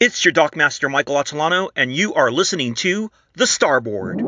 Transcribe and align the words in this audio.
It's 0.00 0.24
your 0.24 0.32
Dockmaster 0.32 0.90
Michael 0.90 1.16
Atilano, 1.16 1.68
and 1.76 1.94
you 1.94 2.14
are 2.14 2.32
listening 2.32 2.72
to 2.76 3.10
The 3.34 3.46
Starboard. 3.46 4.20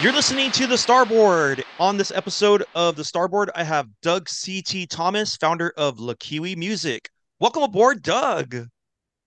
You're 0.00 0.12
listening 0.12 0.52
to 0.52 0.68
The 0.68 0.78
Starboard. 0.78 1.64
On 1.80 1.96
this 1.96 2.12
episode 2.12 2.62
of 2.76 2.94
The 2.94 3.02
Starboard, 3.02 3.50
I 3.56 3.64
have 3.64 3.88
Doug 4.02 4.28
C.T. 4.28 4.86
Thomas, 4.86 5.34
founder 5.34 5.72
of 5.76 5.98
Le 5.98 6.14
Kiwi 6.14 6.54
Music. 6.54 7.10
Welcome 7.40 7.64
aboard, 7.64 8.04
Doug. 8.04 8.68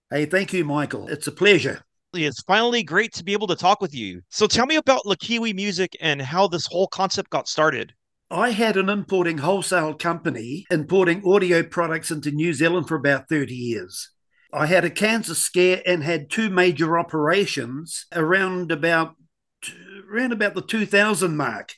Hey, 0.09 0.25
thank 0.25 0.53
you, 0.53 0.63
Michael. 0.63 1.09
It's 1.09 1.27
a 1.27 1.33
pleasure. 1.33 1.81
It's 2.13 2.43
finally 2.43 2.81
great 2.81 3.11
to 3.15 3.25
be 3.25 3.33
able 3.33 3.47
to 3.47 3.57
talk 3.57 3.81
with 3.81 3.93
you. 3.93 4.21
So 4.29 4.47
tell 4.47 4.67
me 4.67 4.77
about 4.77 5.05
Le 5.05 5.17
Kiwi 5.17 5.51
Music 5.51 5.97
and 5.99 6.21
how 6.21 6.47
this 6.47 6.65
whole 6.65 6.87
concept 6.87 7.29
got 7.29 7.49
started. 7.49 7.93
I 8.31 8.51
had 8.51 8.75
an 8.75 8.89
importing 8.89 9.37
wholesale 9.37 9.93
company 9.93 10.65
importing 10.71 11.21
audio 11.25 11.61
products 11.61 12.09
into 12.09 12.31
New 12.31 12.53
Zealand 12.53 12.87
for 12.87 12.95
about 12.95 13.29
30 13.29 13.53
years. 13.53 14.09
I 14.51 14.65
had 14.65 14.83
a 14.83 14.89
cancer 14.89 15.35
scare 15.35 15.83
and 15.85 16.03
had 16.03 16.31
two 16.31 16.49
major 16.49 16.97
operations 16.97 18.07
around 18.13 18.71
about 18.71 19.15
around 20.11 20.31
about 20.31 20.55
the 20.55 20.61
2000 20.61 21.37
mark. 21.37 21.73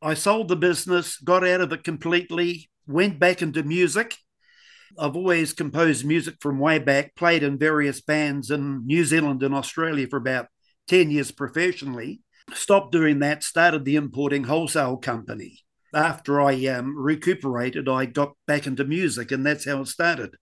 I 0.00 0.14
sold 0.14 0.48
the 0.48 0.56
business, 0.56 1.16
got 1.18 1.46
out 1.46 1.60
of 1.60 1.72
it 1.72 1.84
completely, 1.84 2.68
went 2.86 3.20
back 3.20 3.40
into 3.40 3.62
music. 3.62 4.16
I've 4.98 5.16
always 5.16 5.52
composed 5.52 6.04
music 6.04 6.36
from 6.40 6.58
way 6.58 6.80
back, 6.80 7.14
played 7.14 7.44
in 7.44 7.56
various 7.56 8.00
bands 8.00 8.50
in 8.50 8.84
New 8.84 9.04
Zealand 9.04 9.42
and 9.42 9.54
Australia 9.54 10.08
for 10.08 10.16
about 10.16 10.48
10 10.88 11.10
years 11.10 11.30
professionally 11.30 12.20
stopped 12.54 12.92
doing 12.92 13.18
that, 13.20 13.42
started 13.42 13.84
the 13.84 13.96
importing 13.96 14.44
wholesale 14.44 14.96
company. 14.96 15.58
After 15.94 16.40
I 16.40 16.66
um, 16.66 16.96
recuperated, 16.96 17.88
I 17.88 18.06
got 18.06 18.32
back 18.46 18.66
into 18.66 18.84
music, 18.84 19.30
and 19.30 19.44
that's 19.44 19.66
how 19.66 19.82
it 19.82 19.88
started. 19.88 20.34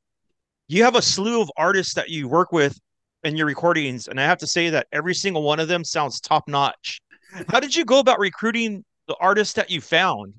You 0.69 0.85
have 0.85 0.95
a 0.95 1.03
slew 1.03 1.41
of 1.41 1.51
artists 1.57 1.95
that 1.95 2.09
you 2.09 2.29
work 2.29 2.53
with 2.53 2.79
in 3.25 3.37
your 3.37 3.47
recordings, 3.47 4.07
and 4.07 4.21
I 4.21 4.25
have 4.25 4.39
to 4.39 4.47
say 4.47 4.71
that 4.71 4.87
every 4.93 5.15
single 5.15 5.43
one 5.43 5.59
of 5.59 5.69
them 5.69 5.83
sounds 5.83 6.21
top 6.21 6.47
notch. 6.47 7.01
How 7.49 7.59
did 7.61 7.75
you 7.75 7.85
go 7.85 7.99
about 7.99 8.21
recruiting 8.21 8.85
the 9.09 9.17
artists 9.21 9.55
that 9.55 9.71
you 9.71 9.81
found? 9.81 10.35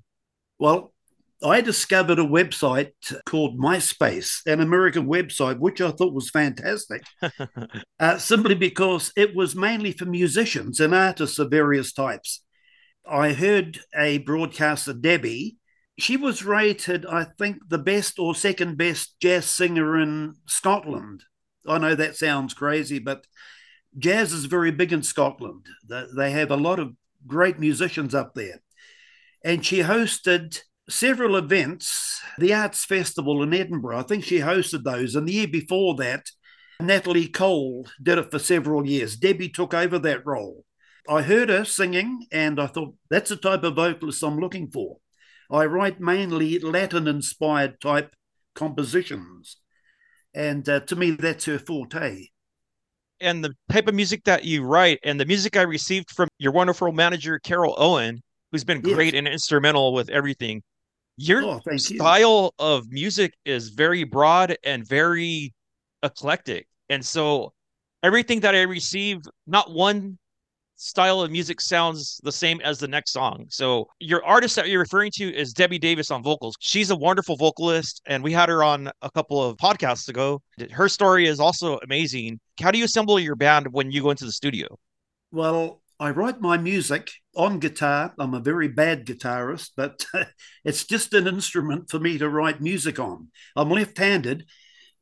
Well, 0.60 0.94
I 1.44 1.62
discovered 1.62 2.20
a 2.20 2.24
website 2.24 2.92
called 3.26 3.60
MySpace, 3.60 4.46
an 4.46 4.62
American 4.62 5.08
website, 5.08 5.58
which 5.58 5.82
I 5.82 5.92
thought 5.92 6.14
was 6.14 6.30
fantastic, 6.30 7.04
uh, 8.00 8.18
simply 8.18 8.54
because 8.54 9.12
it 9.16 9.36
was 9.36 9.56
mainly 9.56 9.92
for 9.92 10.06
musicians 10.06 10.80
and 10.80 10.94
artists 10.94 11.40
of 11.40 11.50
various 11.50 11.94
types. 11.94 12.44
I 13.10 13.34
heard 13.34 13.80
a 13.98 14.20
broadcaster, 14.20 14.94
Debbie. 14.94 15.58
She 15.98 16.16
was 16.16 16.46
rated, 16.46 17.06
I 17.06 17.26
think, 17.38 17.58
the 17.68 17.80
best 17.80 18.20
or 18.20 18.36
second 18.36 18.78
best 18.78 19.20
jazz 19.20 19.46
singer 19.46 20.00
in 20.00 20.36
Scotland. 20.46 21.24
I 21.68 21.80
know 21.80 21.96
that 21.96 22.16
sounds 22.16 22.54
crazy, 22.54 23.00
but 23.00 23.26
jazz 23.98 24.32
is 24.32 24.46
very 24.46 24.72
big 24.72 24.94
in 24.94 25.04
Scotland. 25.04 25.66
They 25.88 26.32
have 26.32 26.52
a 26.52 26.56
lot 26.56 26.80
of 26.80 26.94
great 27.26 27.60
musicians 27.60 28.14
up 28.14 28.36
there. 28.36 28.62
And 29.44 29.66
she 29.66 29.80
hosted 29.80 30.60
several 30.90 31.36
events, 31.36 32.22
the 32.38 32.54
Arts 32.54 32.86
Festival 32.86 33.44
in 33.44 33.54
Edinburgh, 33.54 34.00
I 34.00 34.04
think 34.04 34.24
she 34.24 34.40
hosted 34.40 34.84
those. 34.84 35.16
And 35.16 35.28
the 35.28 35.34
year 35.34 35.48
before 35.48 35.96
that, 35.96 36.26
Natalie 36.82 37.28
Cole 37.28 37.88
did 38.02 38.18
it 38.18 38.32
for 38.32 38.40
several 38.40 38.86
years. 38.86 39.16
Debbie 39.16 39.50
took 39.50 39.74
over 39.74 40.00
that 40.00 40.26
role. 40.26 40.66
I 41.10 41.22
heard 41.22 41.50
her 41.50 41.66
singing 41.66 42.26
and 42.32 42.60
I 42.60 42.68
thought, 42.68 42.96
that's 43.10 43.30
the 43.30 43.36
type 43.36 43.64
of 43.64 43.76
vocalist 43.76 44.24
I'm 44.24 44.40
looking 44.40 44.70
for. 44.70 44.98
I 45.50 45.66
write 45.66 46.00
mainly 46.00 46.60
Latin 46.60 47.08
inspired 47.08 47.82
type 47.82 48.14
compositions. 48.56 49.58
And 50.34 50.68
uh, 50.68 50.80
to 50.82 50.96
me, 50.96 51.12
that's 51.12 51.46
her 51.46 51.60
forte. 51.60 52.28
And 53.20 53.44
the 53.44 53.54
type 53.72 53.88
of 53.88 53.94
music 53.94 54.24
that 54.24 54.46
you 54.46 54.64
write 54.64 55.00
and 55.04 55.20
the 55.20 55.26
music 55.26 55.58
I 55.58 55.64
received 55.64 56.10
from 56.12 56.30
your 56.40 56.54
wonderful 56.54 56.92
manager, 56.92 57.38
Carol 57.40 57.76
Owen, 57.78 58.22
who's 58.52 58.64
been 58.64 58.82
great 58.82 59.14
yes. 59.14 59.20
and 59.20 59.28
instrumental 59.28 59.94
with 59.94 60.10
everything. 60.10 60.64
Your 61.18 61.44
oh, 61.44 61.78
style 61.78 62.54
you. 62.60 62.66
of 62.66 62.90
music 62.90 63.34
is 63.46 63.70
very 63.70 64.04
broad 64.04 64.58
and 64.64 64.88
very 64.88 65.54
eclectic. 66.04 66.68
And 66.90 67.06
so 67.06 67.54
everything 68.04 68.40
that 68.42 68.56
I 68.56 68.62
receive, 68.62 69.22
not 69.46 69.72
one 69.72 70.18
style 70.76 71.22
of 71.22 71.30
music 71.30 71.62
sounds 71.62 72.20
the 72.24 72.32
same 72.32 72.60
as 72.62 72.80
the 72.80 72.88
next 72.88 73.12
song. 73.12 73.46
So 73.50 73.88
your 74.00 74.26
artist 74.26 74.56
that 74.56 74.68
you're 74.68 74.80
referring 74.80 75.12
to 75.16 75.34
is 75.34 75.54
Debbie 75.54 75.78
Davis 75.78 76.10
on 76.10 76.24
vocals. 76.24 76.56
She's 76.60 76.90
a 76.90 76.96
wonderful 76.96 77.36
vocalist, 77.36 78.02
and 78.08 78.24
we 78.24 78.34
had 78.34 78.50
her 78.50 78.64
on 78.64 78.90
a 79.04 79.12
couple 79.12 79.44
of 79.44 79.58
podcasts 79.58 80.10
ago. 80.10 80.42
Her 80.72 80.90
story 80.90 81.28
is 81.28 81.40
also 81.40 81.78
amazing. 81.84 82.40
How 82.60 82.72
do 82.72 82.80
you 82.80 82.86
assemble 82.86 83.20
your 83.20 83.36
band 83.36 83.68
when 83.72 83.92
you 83.92 84.02
go 84.02 84.10
into 84.10 84.26
the 84.26 84.32
studio? 84.32 84.68
Well, 85.32 85.81
I 86.02 86.10
write 86.10 86.42
my 86.42 86.58
music 86.58 87.12
on 87.36 87.60
guitar. 87.60 88.16
I'm 88.18 88.34
a 88.34 88.40
very 88.40 88.68
bad 88.68 89.06
guitarist, 89.06 89.70
but 89.78 90.04
it's 90.66 90.84
just 90.84 91.14
an 91.14 91.28
instrument 91.28 91.92
for 91.92 92.00
me 92.00 92.18
to 92.18 92.28
write 92.28 92.60
music 92.60 92.98
on. 92.98 93.28
I'm 93.56 93.70
left 93.70 94.00
handed. 94.00 94.48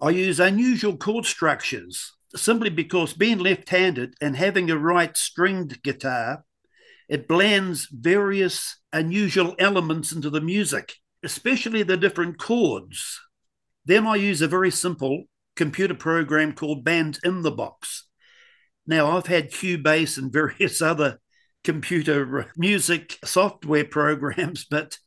I 0.02 0.10
use 0.10 0.42
unusual 0.42 0.98
chord 0.98 1.26
structures 1.26 2.12
simply 2.36 2.70
because 2.70 3.14
being 3.14 3.40
left 3.40 3.70
handed 3.70 4.16
and 4.20 4.36
having 4.36 4.70
a 4.70 4.78
right 4.78 5.16
stringed 5.16 5.82
guitar, 5.84 6.44
it 7.08 7.30
blends 7.30 7.88
various 7.90 8.76
unusual 8.92 9.56
elements 9.58 10.12
into 10.12 10.30
the 10.30 10.42
music, 10.42 10.96
especially 11.24 11.82
the 11.82 11.96
different 11.96 12.40
chords. 12.40 13.22
Then 13.86 14.06
I 14.06 14.18
use 14.18 14.42
a 14.42 14.50
very 14.50 14.70
simple 14.70 15.24
computer 15.56 15.96
program 15.96 16.52
called 16.52 16.84
Band 16.84 17.20
in 17.24 17.42
the 17.42 17.52
Box. 17.52 18.09
Now, 18.90 19.16
I've 19.16 19.28
had 19.28 19.52
Cubase 19.52 20.18
and 20.18 20.34
various 20.34 20.82
other 20.82 21.20
computer 21.64 22.52
music 22.58 23.20
software 23.24 23.86
programs, 23.86 24.66
but 24.70 24.98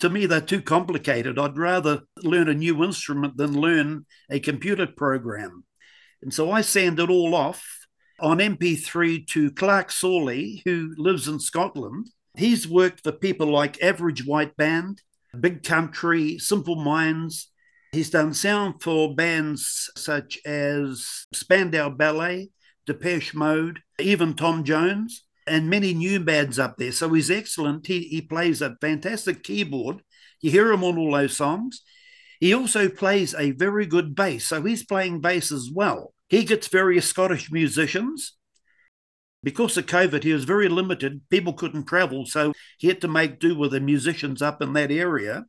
to 0.00 0.08
me, 0.08 0.24
they're 0.24 0.40
too 0.40 0.62
complicated. 0.62 1.38
I'd 1.38 1.58
rather 1.58 2.00
learn 2.22 2.48
a 2.48 2.54
new 2.54 2.82
instrument 2.82 3.36
than 3.36 3.60
learn 3.60 4.06
a 4.30 4.40
computer 4.40 4.86
program. 4.86 5.64
And 6.22 6.32
so 6.32 6.50
I 6.50 6.62
send 6.62 6.98
it 6.98 7.10
all 7.10 7.34
off 7.34 7.62
on 8.20 8.38
MP3 8.38 9.26
to 9.28 9.50
Clark 9.50 9.92
Sawley, 9.92 10.62
who 10.64 10.94
lives 10.96 11.28
in 11.28 11.38
Scotland. 11.38 12.08
He's 12.38 12.66
worked 12.66 13.02
for 13.02 13.12
people 13.12 13.48
like 13.48 13.82
Average 13.82 14.26
White 14.26 14.56
Band, 14.56 15.02
Big 15.38 15.62
Country, 15.62 16.38
Simple 16.38 16.76
Minds. 16.76 17.50
He's 17.92 18.08
done 18.08 18.32
sound 18.32 18.82
for 18.82 19.14
bands 19.14 19.90
such 19.94 20.38
as 20.46 21.26
Spandau 21.34 21.90
Ballet, 21.90 22.50
Depeche 22.86 23.34
Mode, 23.34 23.80
even 23.98 24.34
Tom 24.34 24.64
Jones, 24.64 25.24
and 25.46 25.70
many 25.70 25.94
new 25.94 26.20
bands 26.20 26.58
up 26.58 26.76
there. 26.76 26.92
So 26.92 27.12
he's 27.12 27.30
excellent. 27.30 27.86
He, 27.86 28.02
he 28.02 28.20
plays 28.20 28.62
a 28.62 28.76
fantastic 28.80 29.42
keyboard. 29.42 30.02
You 30.40 30.50
hear 30.50 30.72
him 30.72 30.84
on 30.84 30.98
all 30.98 31.12
those 31.12 31.36
songs. 31.36 31.82
He 32.40 32.52
also 32.52 32.88
plays 32.88 33.34
a 33.34 33.52
very 33.52 33.86
good 33.86 34.14
bass. 34.14 34.46
So 34.46 34.62
he's 34.62 34.84
playing 34.84 35.20
bass 35.20 35.52
as 35.52 35.70
well. 35.72 36.14
He 36.28 36.44
gets 36.44 36.68
various 36.68 37.06
Scottish 37.06 37.50
musicians. 37.50 38.34
Because 39.42 39.76
of 39.76 39.86
COVID, 39.86 40.24
he 40.24 40.32
was 40.32 40.44
very 40.44 40.68
limited. 40.68 41.20
People 41.30 41.52
couldn't 41.52 41.86
travel. 41.86 42.26
So 42.26 42.52
he 42.78 42.88
had 42.88 43.00
to 43.02 43.08
make 43.08 43.38
do 43.38 43.56
with 43.56 43.70
the 43.70 43.80
musicians 43.80 44.42
up 44.42 44.60
in 44.60 44.72
that 44.72 44.90
area. 44.90 45.46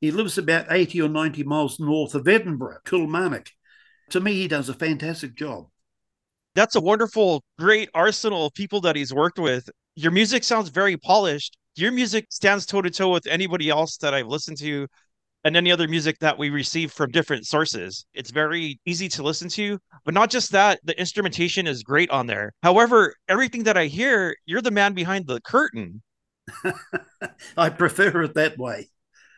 He 0.00 0.10
lives 0.10 0.38
about 0.38 0.66
80 0.70 1.02
or 1.02 1.08
90 1.08 1.42
miles 1.44 1.80
north 1.80 2.14
of 2.14 2.28
Edinburgh, 2.28 2.78
Kilmarnock. 2.84 3.50
To 4.10 4.20
me, 4.20 4.34
he 4.34 4.48
does 4.48 4.68
a 4.68 4.74
fantastic 4.74 5.34
job 5.34 5.68
that's 6.58 6.74
a 6.74 6.80
wonderful, 6.80 7.44
great 7.56 7.88
arsenal 7.94 8.46
of 8.46 8.52
people 8.52 8.80
that 8.80 8.96
he's 8.96 9.14
worked 9.14 9.38
with. 9.38 9.70
Your 9.94 10.10
music 10.10 10.42
sounds 10.42 10.70
very 10.70 10.96
polished. 10.96 11.56
Your 11.76 11.92
music 11.92 12.26
stands 12.30 12.66
toe 12.66 12.82
to 12.82 12.90
toe 12.90 13.10
with 13.10 13.28
anybody 13.28 13.70
else 13.70 13.96
that 13.98 14.12
I've 14.12 14.26
listened 14.26 14.58
to 14.58 14.88
and 15.44 15.56
any 15.56 15.70
other 15.70 15.86
music 15.86 16.18
that 16.18 16.36
we 16.36 16.50
receive 16.50 16.90
from 16.90 17.12
different 17.12 17.46
sources. 17.46 18.04
It's 18.12 18.32
very 18.32 18.80
easy 18.84 19.08
to 19.10 19.22
listen 19.22 19.48
to, 19.50 19.78
but 20.04 20.14
not 20.14 20.30
just 20.30 20.50
that, 20.50 20.80
the 20.82 20.98
instrumentation 20.98 21.68
is 21.68 21.84
great 21.84 22.10
on 22.10 22.26
there. 22.26 22.52
However, 22.64 23.14
everything 23.28 23.62
that 23.62 23.76
I 23.76 23.86
hear, 23.86 24.34
you're 24.44 24.60
the 24.60 24.72
man 24.72 24.94
behind 24.94 25.28
the 25.28 25.40
curtain. 25.40 26.02
I 27.56 27.70
prefer 27.70 28.22
it 28.22 28.34
that 28.34 28.58
way. 28.58 28.88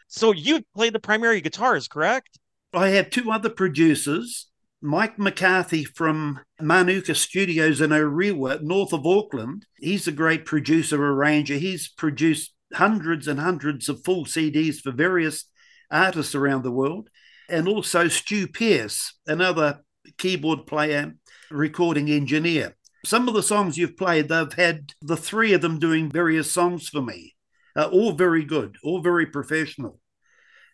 So 0.09 0.33
you 0.33 0.63
play 0.75 0.89
the 0.89 1.01
primary 1.01 1.43
guitars, 1.43 1.87
correct? 1.87 2.39
I 2.73 2.89
have 2.89 3.11
two 3.11 3.31
other 3.31 3.51
producers 3.51 4.50
Mike 4.83 5.19
McCarthy 5.19 5.85
from 5.85 6.41
Manuka 6.59 7.15
Studios 7.15 7.83
in 7.83 7.91
Orewa, 7.91 8.63
north 8.63 8.95
of 8.95 9.07
Auckland. 9.07 9.67
He's 9.77 10.09
a 10.09 10.13
great 10.13 10.47
producer, 10.47 11.05
arranger. 11.05 11.55
He's 11.55 11.89
produced 11.89 12.55
hundreds 12.73 13.29
and 13.29 13.39
hundreds 13.39 13.91
of 13.91 14.03
full 14.05 14.25
CDs 14.25 14.81
for 14.81 14.91
various 14.91 15.45
artists 15.91 16.35
around 16.35 16.63
the 16.63 16.71
world. 16.71 17.11
And 17.49 17.69
also 17.69 18.09
Stu 18.09 18.47
Pierce, 18.47 19.15
another 19.27 19.81
keyboard 20.17 20.67
player, 20.67 21.15
recording 21.51 22.09
engineer. 22.09 22.75
Some 23.05 23.29
of 23.29 23.35
the 23.35 23.43
songs 23.43 23.77
you've 23.77 23.99
played, 23.99 24.29
they've 24.29 24.53
had 24.53 24.93
the 25.03 25.17
three 25.17 25.53
of 25.53 25.61
them 25.61 25.79
doing 25.79 26.11
various 26.11 26.51
songs 26.51 26.89
for 26.89 27.03
me. 27.03 27.35
Uh, 27.77 27.89
all 27.93 28.13
very 28.13 28.45
good, 28.45 28.77
all 28.83 29.03
very 29.03 29.27
professional. 29.27 30.01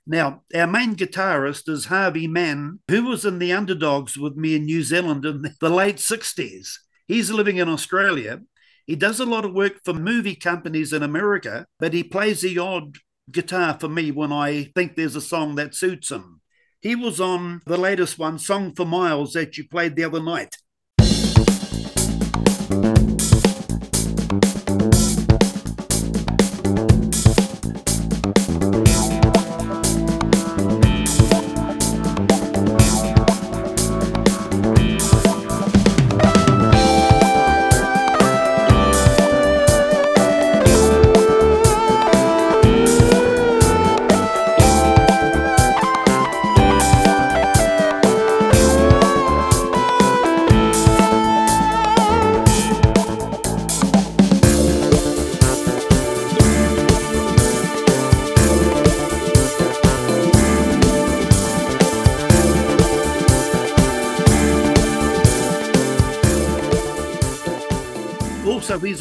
Now, 0.06 0.42
our 0.54 0.68
main 0.68 0.94
guitarist 0.94 1.68
is 1.68 1.86
Harvey 1.86 2.28
Mann, 2.28 2.78
who 2.88 3.04
was 3.04 3.24
in 3.24 3.40
the 3.40 3.52
underdogs 3.52 4.16
with 4.16 4.36
me 4.36 4.54
in 4.54 4.64
New 4.64 4.82
Zealand 4.82 5.24
in 5.24 5.54
the 5.60 5.68
late 5.68 5.96
60s. 5.96 6.74
He's 7.08 7.30
living 7.32 7.56
in 7.56 7.68
Australia. 7.68 8.40
He 8.86 8.94
does 8.94 9.18
a 9.18 9.26
lot 9.26 9.44
of 9.44 9.52
work 9.52 9.80
for 9.84 9.92
movie 9.92 10.36
companies 10.36 10.92
in 10.92 11.02
America, 11.02 11.66
but 11.80 11.92
he 11.92 12.04
plays 12.04 12.42
the 12.42 12.56
odd 12.56 12.98
guitar 13.32 13.76
for 13.80 13.88
me 13.88 14.12
when 14.12 14.32
I 14.32 14.70
think 14.76 14.94
there's 14.94 15.16
a 15.16 15.20
song 15.20 15.56
that 15.56 15.74
suits 15.74 16.12
him. 16.12 16.40
He 16.80 16.94
was 16.94 17.20
on 17.20 17.62
the 17.66 17.76
latest 17.76 18.16
one, 18.16 18.38
Song 18.38 18.74
for 18.76 18.86
Miles, 18.86 19.32
that 19.32 19.58
you 19.58 19.66
played 19.68 19.96
the 19.96 20.04
other 20.04 20.22
night. 20.22 20.56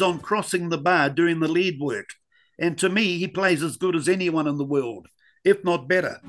On 0.06 0.20
crossing 0.20 0.68
the 0.68 0.78
bar 0.78 1.10
doing 1.10 1.40
the 1.40 1.48
lead 1.48 1.80
work. 1.80 2.10
And 2.58 2.78
to 2.78 2.88
me, 2.88 3.18
he 3.18 3.28
plays 3.28 3.62
as 3.62 3.76
good 3.76 3.96
as 3.96 4.08
anyone 4.08 4.46
in 4.46 4.56
the 4.56 4.64
world, 4.64 5.08
if 5.44 5.62
not 5.64 5.88
better. 5.88 6.20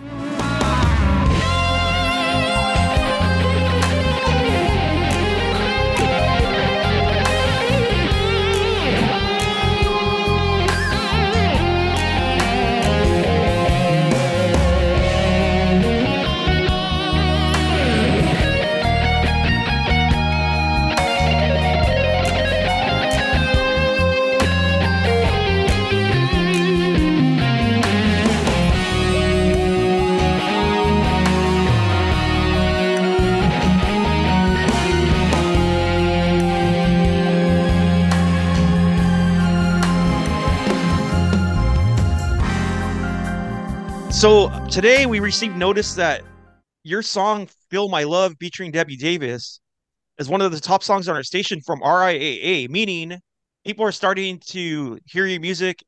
So 44.17 44.49
today 44.71 45.05
we 45.05 45.19
received 45.19 45.55
notice 45.55 45.93
that 45.93 46.23
your 46.81 47.03
song 47.03 47.47
"Feel 47.69 47.87
My 47.87 48.01
Love" 48.01 48.33
featuring 48.39 48.71
Debbie 48.71 48.97
Davis 48.97 49.59
is 50.17 50.27
one 50.27 50.41
of 50.41 50.51
the 50.51 50.59
top 50.59 50.81
songs 50.81 51.07
on 51.07 51.15
our 51.15 51.21
station 51.21 51.61
from 51.61 51.81
RIAA, 51.81 52.67
meaning 52.67 53.19
people 53.63 53.85
are 53.85 53.91
starting 53.91 54.39
to 54.47 54.97
hear 55.05 55.27
your 55.27 55.39
music 55.39 55.83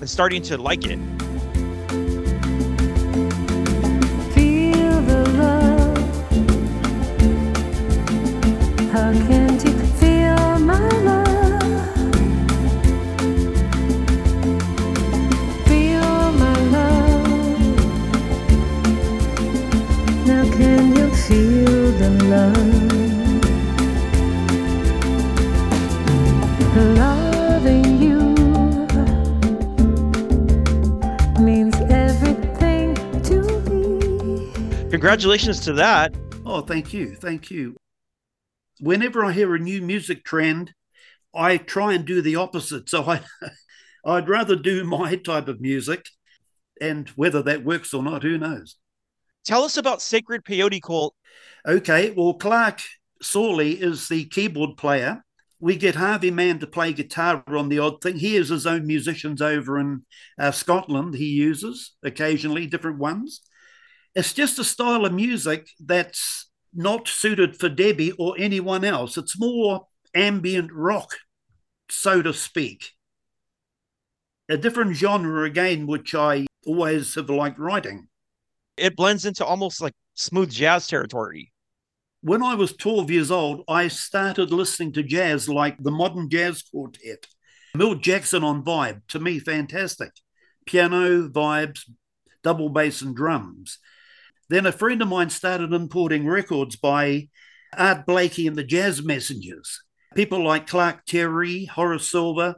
and 0.00 0.08
starting 0.08 0.40
to 0.44 0.56
like 0.56 0.86
it. 0.86 0.98
Congratulations 34.94 35.58
to 35.58 35.72
that. 35.72 36.16
Oh, 36.46 36.60
thank 36.60 36.92
you. 36.92 37.16
Thank 37.16 37.50
you. 37.50 37.74
Whenever 38.78 39.24
I 39.24 39.32
hear 39.32 39.52
a 39.52 39.58
new 39.58 39.82
music 39.82 40.24
trend, 40.24 40.72
I 41.34 41.56
try 41.56 41.94
and 41.94 42.04
do 42.04 42.22
the 42.22 42.36
opposite. 42.36 42.88
So 42.88 43.02
I 43.02 43.22
I'd 44.06 44.28
rather 44.28 44.54
do 44.54 44.84
my 44.84 45.16
type 45.16 45.48
of 45.48 45.60
music 45.60 46.06
and 46.80 47.08
whether 47.16 47.42
that 47.42 47.64
works 47.64 47.92
or 47.92 48.04
not, 48.04 48.22
who 48.22 48.38
knows? 48.38 48.76
Tell 49.44 49.64
us 49.64 49.76
about 49.76 50.00
Sacred 50.00 50.44
Peyote 50.44 50.80
Cult. 50.80 51.16
Okay, 51.66 52.12
well, 52.16 52.34
Clark 52.34 52.80
Sawley 53.20 53.72
is 53.72 54.06
the 54.06 54.26
keyboard 54.26 54.76
player. 54.76 55.24
We 55.58 55.74
get 55.74 55.96
Harvey 55.96 56.30
Mann 56.30 56.60
to 56.60 56.68
play 56.68 56.92
guitar 56.92 57.42
on 57.48 57.68
the 57.68 57.80
odd 57.80 58.00
thing. 58.00 58.18
He 58.18 58.36
has 58.36 58.50
his 58.50 58.64
own 58.64 58.86
musicians 58.86 59.42
over 59.42 59.76
in 59.76 60.06
uh, 60.38 60.52
Scotland, 60.52 61.16
he 61.16 61.30
uses 61.30 61.96
occasionally 62.04 62.68
different 62.68 62.98
ones. 62.98 63.40
It's 64.14 64.32
just 64.32 64.58
a 64.58 64.64
style 64.64 65.04
of 65.04 65.12
music 65.12 65.68
that's 65.80 66.48
not 66.72 67.08
suited 67.08 67.56
for 67.56 67.68
Debbie 67.68 68.12
or 68.12 68.34
anyone 68.38 68.84
else. 68.84 69.16
It's 69.16 69.38
more 69.38 69.86
ambient 70.14 70.72
rock, 70.72 71.14
so 71.88 72.22
to 72.22 72.32
speak. 72.32 72.92
A 74.48 74.56
different 74.56 74.96
genre 74.96 75.44
again, 75.44 75.86
which 75.86 76.14
I 76.14 76.46
always 76.66 77.14
have 77.14 77.30
liked 77.30 77.58
writing 77.58 78.08
it 78.76 78.96
blends 78.96 79.24
into 79.24 79.44
almost 79.44 79.80
like 79.80 79.94
smooth 80.14 80.50
jazz 80.50 80.86
territory. 80.86 81.52
When 82.22 82.42
I 82.42 82.54
was 82.54 82.72
12 82.72 83.10
years 83.10 83.30
old, 83.30 83.62
I 83.68 83.88
started 83.88 84.50
listening 84.50 84.92
to 84.92 85.02
jazz 85.02 85.48
like 85.48 85.76
the 85.78 85.90
Modern 85.90 86.30
Jazz 86.30 86.62
Quartet. 86.62 87.26
Milt 87.74 88.00
Jackson 88.00 88.42
on 88.44 88.64
vibe, 88.64 89.02
to 89.08 89.18
me, 89.18 89.38
fantastic. 89.38 90.10
Piano, 90.64 91.28
vibes, 91.28 91.80
double 92.42 92.70
bass, 92.70 93.02
and 93.02 93.14
drums. 93.14 93.78
Then 94.48 94.66
a 94.66 94.72
friend 94.72 95.00
of 95.02 95.08
mine 95.08 95.30
started 95.30 95.72
importing 95.72 96.26
records 96.26 96.76
by 96.76 97.28
Art 97.76 98.06
Blakey 98.06 98.46
and 98.46 98.56
the 98.56 98.64
Jazz 98.64 99.02
Messengers. 99.02 99.82
People 100.14 100.44
like 100.44 100.66
Clark 100.66 101.06
Terry, 101.06 101.64
Horace 101.64 102.10
Silver, 102.10 102.56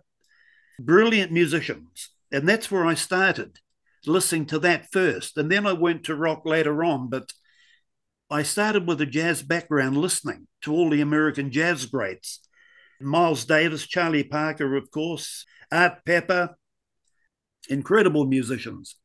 brilliant 0.79 1.33
musicians. 1.33 2.11
And 2.33 2.49
that's 2.49 2.71
where 2.71 2.85
I 2.85 2.95
started 2.95 3.59
listening 4.07 4.47
to 4.47 4.59
that 4.61 4.91
first. 4.93 5.37
And 5.39 5.51
then 5.51 5.67
I 5.67 5.73
went 5.73 6.05
to 6.05 6.15
rock 6.15 6.45
later 6.45 6.85
on. 6.85 7.09
But 7.09 7.33
I 8.31 8.43
started 8.43 8.87
with 8.87 9.01
a 9.01 9.07
jazz 9.07 9.43
background 9.43 9.97
listening 9.97 10.49
to 10.63 10.73
all 10.73 10.91
the 10.91 11.01
American 11.01 11.51
jazz 11.51 11.87
greats 11.87 12.41
Miles 13.01 13.45
Davis, 13.45 13.87
Charlie 13.87 14.25
Parker, 14.25 14.75
of 14.75 14.91
course, 14.91 15.45
Art 15.71 16.05
Pepper, 16.05 16.57
incredible 17.69 18.25
musicians. 18.25 18.97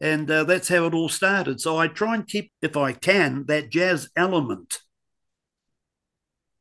And 0.00 0.30
uh, 0.30 0.44
that's 0.44 0.68
how 0.68 0.86
it 0.86 0.94
all 0.94 1.08
started. 1.08 1.60
So 1.60 1.78
I 1.78 1.88
try 1.88 2.14
and 2.14 2.26
keep, 2.26 2.52
if 2.60 2.76
I 2.76 2.92
can, 2.92 3.44
that 3.46 3.70
jazz 3.70 4.08
element. 4.16 4.80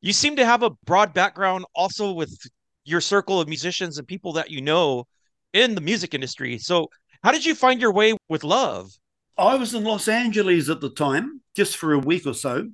You 0.02 0.13
seem 0.13 0.36
to 0.36 0.46
have 0.46 0.63
a 0.63 0.72
broad 0.86 1.13
background 1.13 1.66
also 1.75 2.12
with 2.12 2.38
your 2.86 3.02
circle 3.02 3.40
of 3.40 3.48
musicians 3.48 3.98
and 3.98 4.08
people 4.08 4.34
that 4.34 4.52
you 4.52 4.62
know 4.62 5.06
in 5.54 5.75
the 5.75 5.82
music 5.82 6.13
industry. 6.13 6.58
So 6.58 6.90
how 7.24 7.32
did 7.32 7.46
you 7.46 7.56
find 7.56 7.80
your 7.80 7.94
way 7.94 8.16
with 8.30 8.44
love? 8.44 8.92
I 9.38 9.56
was 9.56 9.74
in 9.74 9.84
Los 9.84 10.08
Angeles 10.08 10.70
at 10.70 10.82
the 10.82 10.90
time, 10.92 11.42
just 11.56 11.78
for 11.78 11.94
a 11.94 12.00
week 12.00 12.28
or 12.28 12.34
so 12.34 12.70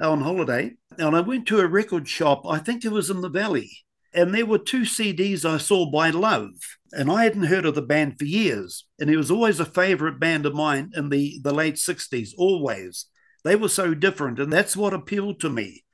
on 0.00 0.20
holiday. 0.20 0.72
And 0.96 1.16
I 1.16 1.20
went 1.20 1.46
to 1.48 1.60
a 1.60 1.66
record 1.66 2.08
shop, 2.08 2.42
I 2.48 2.58
think 2.58 2.84
it 2.84 2.92
was 2.92 3.10
in 3.10 3.20
the 3.20 3.28
Valley. 3.28 3.70
And 4.14 4.34
there 4.34 4.46
were 4.46 4.58
two 4.58 4.82
CDs 4.82 5.44
I 5.44 5.58
saw 5.58 5.90
by 5.90 6.10
Love. 6.10 6.52
And 6.92 7.10
I 7.10 7.24
hadn't 7.24 7.44
heard 7.44 7.66
of 7.66 7.74
the 7.74 7.82
band 7.82 8.18
for 8.18 8.24
years. 8.24 8.86
And 8.98 9.10
it 9.10 9.16
was 9.16 9.30
always 9.30 9.60
a 9.60 9.66
favorite 9.66 10.18
band 10.18 10.46
of 10.46 10.54
mine 10.54 10.92
in 10.96 11.10
the, 11.10 11.38
the 11.42 11.52
late 11.52 11.74
60s, 11.74 12.30
always. 12.38 13.06
They 13.44 13.56
were 13.56 13.68
so 13.68 13.94
different. 13.94 14.38
And 14.38 14.52
that's 14.52 14.76
what 14.76 14.94
appealed 14.94 15.40
to 15.40 15.50
me. 15.50 15.84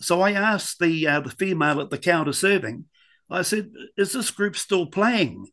So 0.00 0.20
I 0.20 0.32
asked 0.32 0.78
the, 0.78 1.06
uh, 1.06 1.20
the 1.20 1.30
female 1.30 1.80
at 1.80 1.90
the 1.90 1.98
counter 1.98 2.32
serving, 2.32 2.86
I 3.30 3.42
said, 3.42 3.72
Is 3.96 4.12
this 4.12 4.30
group 4.30 4.56
still 4.56 4.86
playing? 4.86 5.48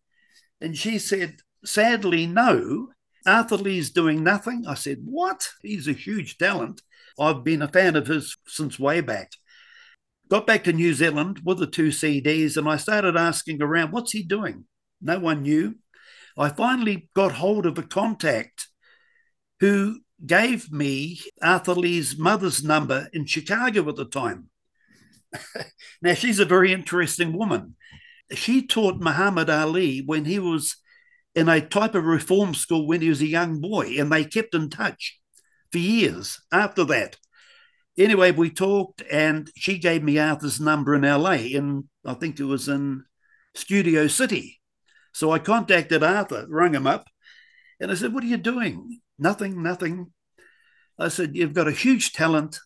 And 0.60 0.78
she 0.78 1.00
said, 1.00 1.38
sadly, 1.66 2.28
no. 2.28 2.90
Arthur 3.26 3.58
Lee's 3.58 3.92
doing 3.92 4.24
nothing. 4.24 4.66
I 4.68 4.74
said, 4.74 5.00
What? 5.04 5.48
He's 5.62 5.88
a 5.88 5.94
huge 5.94 6.38
talent. 6.38 6.82
I've 7.20 7.44
been 7.44 7.62
a 7.62 7.68
fan 7.68 7.96
of 7.96 8.08
his 8.08 8.38
since 8.48 8.80
way 8.80 9.02
back. 9.02 9.32
Got 10.32 10.48
back 10.48 10.64
to 10.64 10.72
New 10.72 10.94
Zealand 10.94 11.42
with 11.44 11.60
the 11.60 11.68
two 11.68 11.90
CDs 11.90 12.56
and 12.56 12.66
I 12.66 12.78
started 12.78 13.18
asking 13.18 13.62
around, 13.62 13.92
What's 13.92 14.14
he 14.14 14.24
doing? 14.24 14.64
No 15.02 15.20
one 15.20 15.42
knew. 15.42 15.76
I 16.38 16.48
finally 16.48 17.10
got 17.14 17.34
hold 17.34 17.66
of 17.66 17.78
a 17.78 17.84
contact 17.84 18.70
who 19.60 20.00
gave 20.26 20.72
me 20.72 21.20
Arthur 21.44 21.74
Lee's 21.74 22.18
mother's 22.18 22.64
number 22.64 23.10
in 23.12 23.26
Chicago 23.26 23.90
at 23.90 23.98
the 23.98 24.06
time. 24.06 24.50
now, 26.02 26.14
she's 26.14 26.40
a 26.40 26.46
very 26.46 26.72
interesting 26.72 27.38
woman. 27.38 27.76
She 28.32 28.66
taught 28.66 29.02
Muhammad 29.02 29.50
Ali 29.50 30.00
when 30.00 30.24
he 30.24 30.40
was 30.40 30.78
in 31.36 31.50
a 31.50 31.60
type 31.60 31.94
of 31.94 32.06
reform 32.06 32.54
school 32.54 32.88
when 32.88 33.02
he 33.02 33.10
was 33.10 33.22
a 33.22 33.28
young 33.28 33.60
boy, 33.60 33.96
and 34.00 34.10
they 34.10 34.24
kept 34.24 34.56
in 34.56 34.70
touch 34.70 35.20
for 35.74 35.80
years 35.80 36.40
after 36.54 36.86
that. 36.86 37.18
Anyway, 38.02 38.32
we 38.32 38.50
talked, 38.50 39.04
and 39.12 39.52
she 39.56 39.78
gave 39.78 40.02
me 40.02 40.18
Arthur's 40.18 40.60
number 40.60 40.96
in 40.96 41.04
LA, 41.04 41.34
in 41.34 41.88
I 42.04 42.16
think 42.16 42.40
it 42.40 42.46
was 42.46 42.68
in 42.68 43.04
Studio 43.54 44.08
City. 44.08 44.60
So 45.14 45.32
I 45.32 45.38
contacted 45.38 46.02
Arthur, 46.02 46.48
rung 46.50 46.74
him 46.74 46.88
up, 46.88 47.06
and 47.80 47.92
I 47.92 47.94
said, 47.94 48.12
What 48.12 48.24
are 48.24 48.28
you 48.28 48.38
doing? 48.38 49.02
Nothing, 49.20 49.62
nothing. 49.62 50.14
I 50.98 51.10
said, 51.10 51.36
You've 51.36 51.54
got 51.54 51.68
a 51.68 51.72
huge 51.72 52.14
talent. 52.14 52.58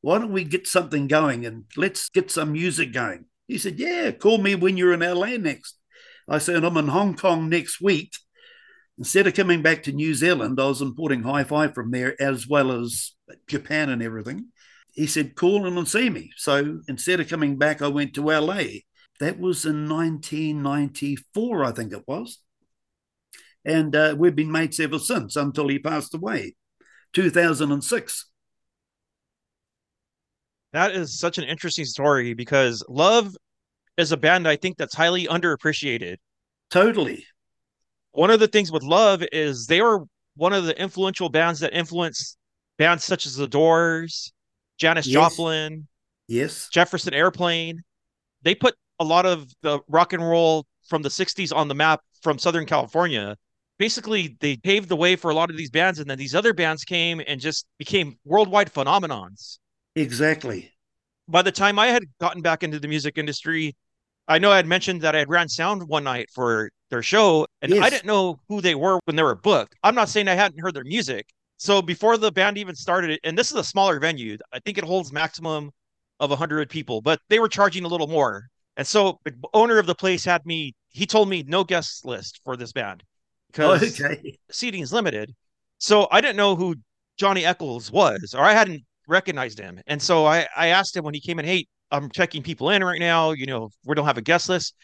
Why 0.00 0.18
don't 0.18 0.32
we 0.32 0.44
get 0.44 0.68
something 0.68 1.08
going 1.08 1.44
and 1.44 1.64
let's 1.76 2.08
get 2.08 2.30
some 2.30 2.52
music 2.52 2.92
going? 2.92 3.24
He 3.48 3.58
said, 3.58 3.80
Yeah, 3.80 4.12
call 4.12 4.38
me 4.38 4.54
when 4.54 4.76
you're 4.76 4.92
in 4.92 5.00
LA 5.00 5.38
next. 5.38 5.76
I 6.28 6.38
said, 6.38 6.62
I'm 6.62 6.76
in 6.76 6.86
Hong 6.86 7.16
Kong 7.16 7.48
next 7.48 7.80
week. 7.80 8.12
Instead 8.96 9.26
of 9.26 9.34
coming 9.34 9.60
back 9.60 9.82
to 9.84 9.92
New 9.92 10.14
Zealand, 10.14 10.60
I 10.60 10.66
was 10.66 10.82
importing 10.82 11.24
hi 11.24 11.42
fi 11.42 11.66
from 11.66 11.90
there 11.90 12.14
as 12.22 12.46
well 12.46 12.70
as 12.70 13.16
Japan 13.48 13.88
and 13.88 14.04
everything. 14.04 14.52
He 14.98 15.06
said, 15.06 15.36
Call 15.36 15.64
in 15.64 15.78
and 15.78 15.86
see 15.86 16.10
me. 16.10 16.32
So 16.36 16.80
instead 16.88 17.20
of 17.20 17.28
coming 17.28 17.56
back, 17.56 17.80
I 17.80 17.86
went 17.86 18.14
to 18.14 18.32
LA. 18.32 18.80
That 19.20 19.38
was 19.38 19.64
in 19.64 19.88
1994, 19.88 21.64
I 21.64 21.70
think 21.70 21.92
it 21.92 22.02
was. 22.08 22.40
And 23.64 23.94
uh, 23.94 24.16
we've 24.18 24.34
been 24.34 24.50
mates 24.50 24.80
ever 24.80 24.98
since 24.98 25.36
until 25.36 25.68
he 25.68 25.78
passed 25.78 26.14
away, 26.14 26.56
2006. 27.12 28.26
That 30.72 30.90
is 30.90 31.16
such 31.16 31.38
an 31.38 31.44
interesting 31.44 31.84
story 31.84 32.34
because 32.34 32.84
Love 32.88 33.36
is 33.96 34.10
a 34.10 34.16
band 34.16 34.48
I 34.48 34.56
think 34.56 34.78
that's 34.78 34.96
highly 34.96 35.28
underappreciated. 35.28 36.16
Totally. 36.70 37.24
One 38.10 38.32
of 38.32 38.40
the 38.40 38.48
things 38.48 38.72
with 38.72 38.82
Love 38.82 39.22
is 39.30 39.68
they 39.68 39.80
were 39.80 40.06
one 40.34 40.52
of 40.52 40.64
the 40.64 40.76
influential 40.76 41.28
bands 41.28 41.60
that 41.60 41.72
influenced 41.72 42.36
bands 42.78 43.04
such 43.04 43.24
as 43.24 43.36
The 43.36 43.46
Doors, 43.46 44.32
Janis 44.78 45.06
yes. 45.06 45.14
Joplin, 45.14 45.86
yes, 46.26 46.68
Jefferson 46.72 47.14
Airplane. 47.14 47.82
They 48.42 48.54
put 48.54 48.74
a 48.98 49.04
lot 49.04 49.26
of 49.26 49.52
the 49.62 49.80
rock 49.88 50.12
and 50.12 50.26
roll 50.26 50.66
from 50.88 51.02
the 51.02 51.08
60s 51.08 51.54
on 51.54 51.68
the 51.68 51.74
map 51.74 52.00
from 52.22 52.38
Southern 52.38 52.66
California. 52.66 53.36
Basically, 53.78 54.36
they 54.40 54.56
paved 54.56 54.88
the 54.88 54.96
way 54.96 55.14
for 55.14 55.30
a 55.30 55.34
lot 55.34 55.50
of 55.50 55.56
these 55.56 55.70
bands, 55.70 55.98
and 56.00 56.10
then 56.10 56.18
these 56.18 56.34
other 56.34 56.52
bands 56.52 56.84
came 56.84 57.20
and 57.26 57.40
just 57.40 57.66
became 57.78 58.18
worldwide 58.24 58.72
phenomenons. 58.72 59.58
Exactly. 59.94 60.72
By 61.28 61.42
the 61.42 61.52
time 61.52 61.78
I 61.78 61.88
had 61.88 62.04
gotten 62.20 62.42
back 62.42 62.62
into 62.62 62.80
the 62.80 62.88
music 62.88 63.18
industry, 63.18 63.76
I 64.26 64.38
know 64.38 64.50
I 64.50 64.56
had 64.56 64.66
mentioned 64.66 65.02
that 65.02 65.14
I 65.14 65.20
had 65.20 65.28
ran 65.28 65.48
sound 65.48 65.86
one 65.88 66.04
night 66.04 66.28
for 66.34 66.70
their 66.90 67.02
show, 67.02 67.46
and 67.62 67.72
yes. 67.72 67.84
I 67.84 67.90
didn't 67.90 68.06
know 68.06 68.40
who 68.48 68.60
they 68.60 68.74
were 68.74 68.98
when 69.04 69.16
they 69.16 69.22
were 69.22 69.34
booked. 69.34 69.74
I'm 69.82 69.94
not 69.94 70.08
saying 70.08 70.28
I 70.28 70.34
hadn't 70.34 70.60
heard 70.60 70.74
their 70.74 70.84
music. 70.84 71.26
So 71.58 71.82
before 71.82 72.16
the 72.16 72.32
band 72.32 72.56
even 72.56 72.74
started, 72.74 73.18
and 73.24 73.36
this 73.36 73.50
is 73.50 73.56
a 73.56 73.64
smaller 73.64 73.98
venue, 73.98 74.38
I 74.52 74.60
think 74.60 74.78
it 74.78 74.84
holds 74.84 75.12
maximum 75.12 75.70
of 76.20 76.30
100 76.30 76.70
people, 76.70 77.02
but 77.02 77.20
they 77.28 77.40
were 77.40 77.48
charging 77.48 77.84
a 77.84 77.88
little 77.88 78.06
more. 78.06 78.48
And 78.76 78.86
so 78.86 79.18
the 79.24 79.34
owner 79.52 79.78
of 79.78 79.86
the 79.86 79.94
place 79.94 80.24
had 80.24 80.46
me, 80.46 80.74
he 80.90 81.04
told 81.04 81.28
me 81.28 81.44
no 81.46 81.64
guest 81.64 82.04
list 82.04 82.40
for 82.44 82.56
this 82.56 82.72
band 82.72 83.02
because 83.48 84.00
okay. 84.00 84.38
seating 84.50 84.82
is 84.82 84.92
limited. 84.92 85.34
So 85.78 86.06
I 86.12 86.20
didn't 86.20 86.36
know 86.36 86.54
who 86.54 86.76
Johnny 87.18 87.44
Echols 87.44 87.90
was, 87.90 88.34
or 88.36 88.44
I 88.44 88.52
hadn't 88.52 88.84
recognized 89.08 89.58
him. 89.58 89.80
And 89.88 90.00
so 90.00 90.26
I, 90.26 90.46
I 90.56 90.68
asked 90.68 90.96
him 90.96 91.04
when 91.04 91.14
he 91.14 91.20
came 91.20 91.40
in, 91.40 91.44
hey, 91.44 91.66
I'm 91.90 92.08
checking 92.10 92.42
people 92.42 92.70
in 92.70 92.84
right 92.84 93.00
now. 93.00 93.32
You 93.32 93.46
know, 93.46 93.70
we 93.84 93.96
don't 93.96 94.06
have 94.06 94.18
a 94.18 94.22
guest 94.22 94.48
list. 94.48 94.74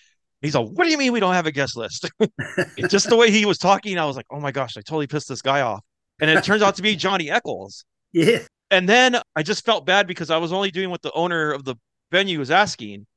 He's 0.43 0.57
like, 0.57 0.69
what 0.69 0.85
do 0.85 0.90
you 0.90 0.99
mean 0.99 1.12
we 1.12 1.21
don't 1.21 1.35
have 1.35 1.47
a 1.47 1.52
guest 1.52 1.76
list? 1.76 2.11
just 2.88 3.09
the 3.09 3.16
way 3.16 3.31
he 3.31 3.47
was 3.47 3.59
talking, 3.59 3.97
I 3.97 4.04
was 4.07 4.16
like, 4.16 4.26
oh 4.31 4.40
my 4.40 4.50
gosh, 4.50 4.76
I 4.76 4.81
totally 4.81 5.07
pissed 5.07 5.28
this 5.28 5.40
guy 5.40 5.61
off. 5.61 5.85
And 6.21 6.30
it 6.30 6.44
turns 6.44 6.62
out 6.62 6.76
to 6.76 6.83
be 6.83 6.97
Johnny 6.97 7.30
Echols. 7.30 7.85
Yeah. 8.16 8.38
And 8.71 8.88
then 8.88 9.16
I 9.35 9.42
just 9.42 9.64
felt 9.64 9.87
bad 9.87 10.06
because 10.06 10.30
I 10.30 10.37
was 10.37 10.52
only 10.52 10.71
doing 10.71 10.88
what 10.88 11.02
the 11.02 11.11
owner 11.14 11.50
of 11.50 11.64
the 11.64 11.75
venue 12.12 12.38
was 12.38 12.49
asking. 12.49 13.09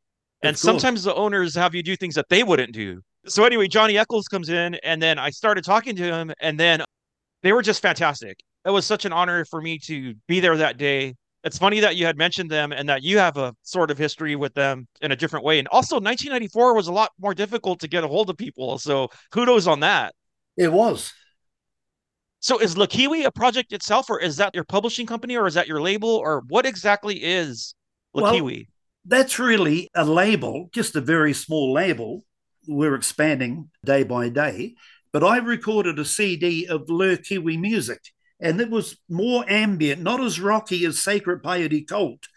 And 0.41 0.55
cool. 0.55 0.57
sometimes 0.57 1.03
the 1.03 1.13
owners 1.13 1.53
have 1.53 1.75
you 1.75 1.83
do 1.83 1.95
things 1.95 2.15
that 2.15 2.25
they 2.29 2.41
wouldn't 2.41 2.73
do. 2.73 3.01
So 3.27 3.43
anyway, 3.43 3.67
Johnny 3.67 3.95
Echols 3.99 4.27
comes 4.27 4.49
in 4.49 4.73
and 4.83 4.99
then 4.99 5.19
I 5.19 5.29
started 5.29 5.63
talking 5.63 5.95
to 5.97 6.03
him 6.03 6.33
and 6.41 6.59
then 6.59 6.81
they 7.43 7.53
were 7.53 7.61
just 7.61 7.79
fantastic. 7.79 8.39
It 8.65 8.71
was 8.71 8.87
such 8.87 9.05
an 9.05 9.13
honor 9.13 9.45
for 9.45 9.61
me 9.61 9.77
to 9.83 10.15
be 10.27 10.39
there 10.39 10.57
that 10.57 10.79
day 10.79 11.13
it's 11.47 11.57
funny 11.57 11.79
that 11.79 11.95
you 11.95 12.05
had 12.05 12.17
mentioned 12.17 12.51
them 12.51 12.71
and 12.73 12.89
that 12.89 13.03
you 13.03 13.17
have 13.19 13.37
a 13.37 13.55
sort 13.63 13.89
of 13.89 13.97
history 13.97 14.35
with 14.35 14.53
them 14.53 14.85
in 15.01 15.11
a 15.11 15.15
different 15.15 15.45
way. 15.45 15.59
And 15.59 15.67
also, 15.69 15.95
1994 15.95 16.75
was 16.75 16.87
a 16.87 16.91
lot 16.91 17.11
more 17.19 17.33
difficult 17.33 17.79
to 17.79 17.87
get 17.87 18.03
a 18.03 18.07
hold 18.07 18.29
of 18.29 18.37
people. 18.37 18.77
So 18.77 19.09
kudos 19.31 19.65
on 19.65 19.79
that. 19.79 20.13
It 20.57 20.71
was. 20.71 21.13
So 22.39 22.59
is 22.59 22.77
Le 22.77 22.87
Kiwi 22.87 23.23
a 23.23 23.31
project 23.31 23.73
itself, 23.73 24.09
or 24.09 24.19
is 24.19 24.37
that 24.37 24.53
your 24.53 24.63
publishing 24.63 25.07
company, 25.07 25.35
or 25.35 25.47
is 25.47 25.55
that 25.55 25.67
your 25.67 25.81
label, 25.81 26.09
or 26.09 26.43
what 26.47 26.65
exactly 26.65 27.15
is 27.23 27.73
Le 28.13 28.31
Kiwi? 28.31 28.55
Well, 28.55 28.63
that's 29.05 29.39
really 29.39 29.89
a 29.95 30.05
label, 30.05 30.69
just 30.73 30.95
a 30.95 31.01
very 31.01 31.33
small 31.33 31.73
label. 31.73 32.23
We're 32.67 32.95
expanding 32.95 33.69
day 33.85 34.03
by 34.03 34.29
day. 34.29 34.75
But 35.13 35.23
I 35.23 35.37
recorded 35.37 35.97
a 35.97 36.05
CD 36.05 36.67
of 36.67 36.89
Le 36.89 37.17
Kiwi 37.17 37.57
music 37.57 38.01
and 38.39 38.61
it 38.61 38.69
was 38.69 38.97
more 39.09 39.45
ambient, 39.47 40.01
not 40.01 40.21
as 40.21 40.39
rocky 40.39 40.85
as 40.85 41.01
Sacred 41.01 41.41
Peyote 41.41 41.87
Cult. 41.87 42.27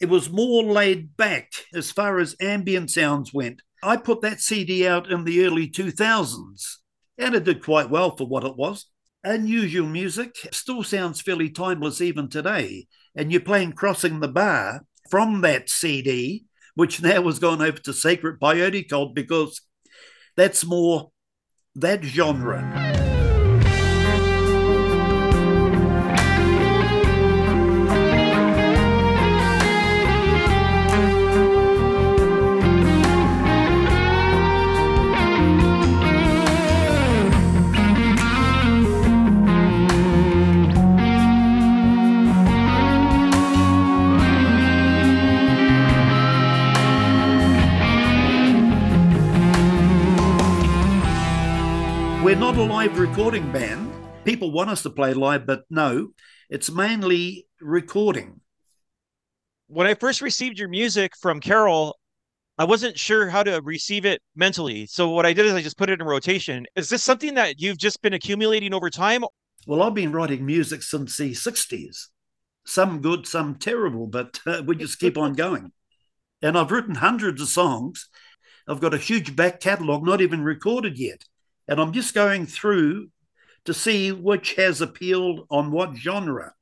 It 0.00 0.08
was 0.08 0.30
more 0.30 0.62
laid 0.62 1.16
back 1.16 1.52
as 1.74 1.90
far 1.90 2.18
as 2.18 2.36
ambient 2.40 2.90
sounds 2.90 3.32
went. 3.32 3.62
I 3.82 3.96
put 3.96 4.22
that 4.22 4.40
CD 4.40 4.86
out 4.86 5.10
in 5.10 5.24
the 5.24 5.44
early 5.44 5.68
2000s, 5.68 6.76
and 7.18 7.34
it 7.34 7.44
did 7.44 7.62
quite 7.62 7.90
well 7.90 8.16
for 8.16 8.26
what 8.26 8.44
it 8.44 8.56
was. 8.56 8.86
Unusual 9.24 9.86
music 9.86 10.34
still 10.50 10.82
sounds 10.82 11.20
fairly 11.20 11.48
timeless 11.48 12.00
even 12.00 12.28
today. 12.28 12.88
And 13.14 13.30
you're 13.30 13.40
playing 13.40 13.74
Crossing 13.74 14.18
the 14.18 14.26
Bar 14.26 14.84
from 15.10 15.42
that 15.42 15.70
CD, 15.70 16.46
which 16.74 17.00
now 17.00 17.22
has 17.22 17.38
gone 17.38 17.62
over 17.62 17.78
to 17.78 17.92
Sacred 17.92 18.40
Peyote 18.40 18.88
Cult 18.88 19.14
because 19.14 19.60
that's 20.36 20.64
more 20.64 21.12
that 21.76 22.02
genre. 22.02 22.91
We're 52.32 52.38
not 52.38 52.56
a 52.56 52.62
live 52.62 52.98
recording 52.98 53.52
band. 53.52 53.92
People 54.24 54.52
want 54.52 54.70
us 54.70 54.82
to 54.84 54.88
play 54.88 55.12
live, 55.12 55.44
but 55.44 55.64
no, 55.68 56.12
it's 56.48 56.70
mainly 56.70 57.46
recording. 57.60 58.40
When 59.66 59.86
I 59.86 59.92
first 59.92 60.22
received 60.22 60.58
your 60.58 60.70
music 60.70 61.12
from 61.20 61.40
Carol, 61.40 61.94
I 62.56 62.64
wasn't 62.64 62.98
sure 62.98 63.28
how 63.28 63.42
to 63.42 63.60
receive 63.62 64.06
it 64.06 64.22
mentally. 64.34 64.86
So 64.86 65.10
what 65.10 65.26
I 65.26 65.34
did 65.34 65.44
is 65.44 65.52
I 65.52 65.60
just 65.60 65.76
put 65.76 65.90
it 65.90 66.00
in 66.00 66.06
rotation. 66.06 66.64
Is 66.74 66.88
this 66.88 67.02
something 67.02 67.34
that 67.34 67.60
you've 67.60 67.76
just 67.76 68.00
been 68.00 68.14
accumulating 68.14 68.72
over 68.72 68.88
time? 68.88 69.24
Well, 69.66 69.82
I've 69.82 69.92
been 69.92 70.12
writing 70.12 70.46
music 70.46 70.82
since 70.82 71.18
the 71.18 71.32
60s. 71.32 72.06
Some 72.64 73.02
good, 73.02 73.26
some 73.26 73.56
terrible, 73.56 74.06
but 74.06 74.40
uh, 74.46 74.62
we 74.64 74.76
just 74.76 74.98
keep 74.98 75.18
on 75.18 75.34
going. 75.34 75.72
And 76.40 76.56
I've 76.56 76.70
written 76.70 76.94
hundreds 76.94 77.42
of 77.42 77.48
songs. 77.48 78.08
I've 78.66 78.80
got 78.80 78.94
a 78.94 78.98
huge 78.98 79.36
back 79.36 79.60
catalogue, 79.60 80.06
not 80.06 80.22
even 80.22 80.42
recorded 80.42 80.98
yet. 80.98 81.24
And 81.72 81.80
I'm 81.80 81.92
just 81.94 82.12
going 82.12 82.44
through 82.44 83.08
to 83.64 83.72
see 83.72 84.12
which 84.12 84.56
has 84.56 84.82
appealed 84.82 85.46
on 85.50 85.70
what 85.70 85.96
genre. 85.96 86.52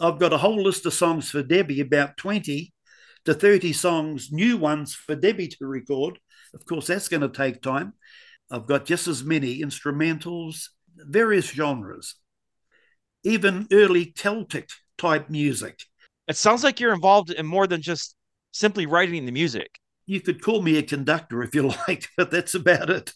I've 0.00 0.18
got 0.18 0.32
a 0.32 0.38
whole 0.38 0.60
list 0.60 0.84
of 0.84 0.94
songs 0.94 1.30
for 1.30 1.44
Debbie, 1.44 1.80
about 1.80 2.16
20 2.16 2.72
to 3.24 3.34
30 3.34 3.72
songs, 3.72 4.32
new 4.32 4.56
ones 4.56 4.96
for 4.96 5.14
Debbie 5.14 5.46
to 5.46 5.56
record. 5.64 6.18
Of 6.52 6.66
course, 6.66 6.88
that's 6.88 7.06
going 7.06 7.20
to 7.20 7.28
take 7.28 7.62
time. 7.62 7.92
I've 8.50 8.66
got 8.66 8.84
just 8.84 9.06
as 9.06 9.22
many 9.22 9.60
instrumentals, 9.60 10.70
various 10.96 11.48
genres, 11.48 12.16
even 13.22 13.68
early 13.70 14.06
Celtic 14.06 14.70
type 14.96 15.30
music. 15.30 15.78
It 16.26 16.36
sounds 16.36 16.64
like 16.64 16.80
you're 16.80 16.92
involved 16.92 17.30
in 17.30 17.46
more 17.46 17.68
than 17.68 17.80
just 17.80 18.16
simply 18.50 18.86
writing 18.86 19.24
the 19.24 19.30
music. 19.30 19.78
You 20.06 20.20
could 20.20 20.42
call 20.42 20.62
me 20.62 20.78
a 20.78 20.82
conductor 20.82 21.44
if 21.44 21.54
you 21.54 21.72
like, 21.86 22.08
but 22.16 22.32
that's 22.32 22.56
about 22.56 22.90
it. 22.90 23.12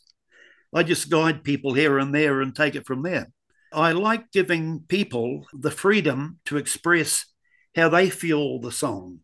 I 0.73 0.83
just 0.83 1.11
guide 1.11 1.45
people 1.45 1.75
here 1.75 1.99
and 1.99 2.15
there 2.15 2.41
and 2.41 2.55
take 2.55 2.75
it 2.75 2.87
from 2.87 3.03
there. 3.03 3.29
I 3.73 3.93
like 3.93 4.31
giving 4.33 4.81
people 4.89 5.47
the 5.53 5.71
freedom 5.71 6.39
to 6.47 6.57
express 6.57 7.27
how 7.75 7.89
they 7.89 8.11
feel 8.11 8.61
the 8.61 8.73
song. 8.73 9.21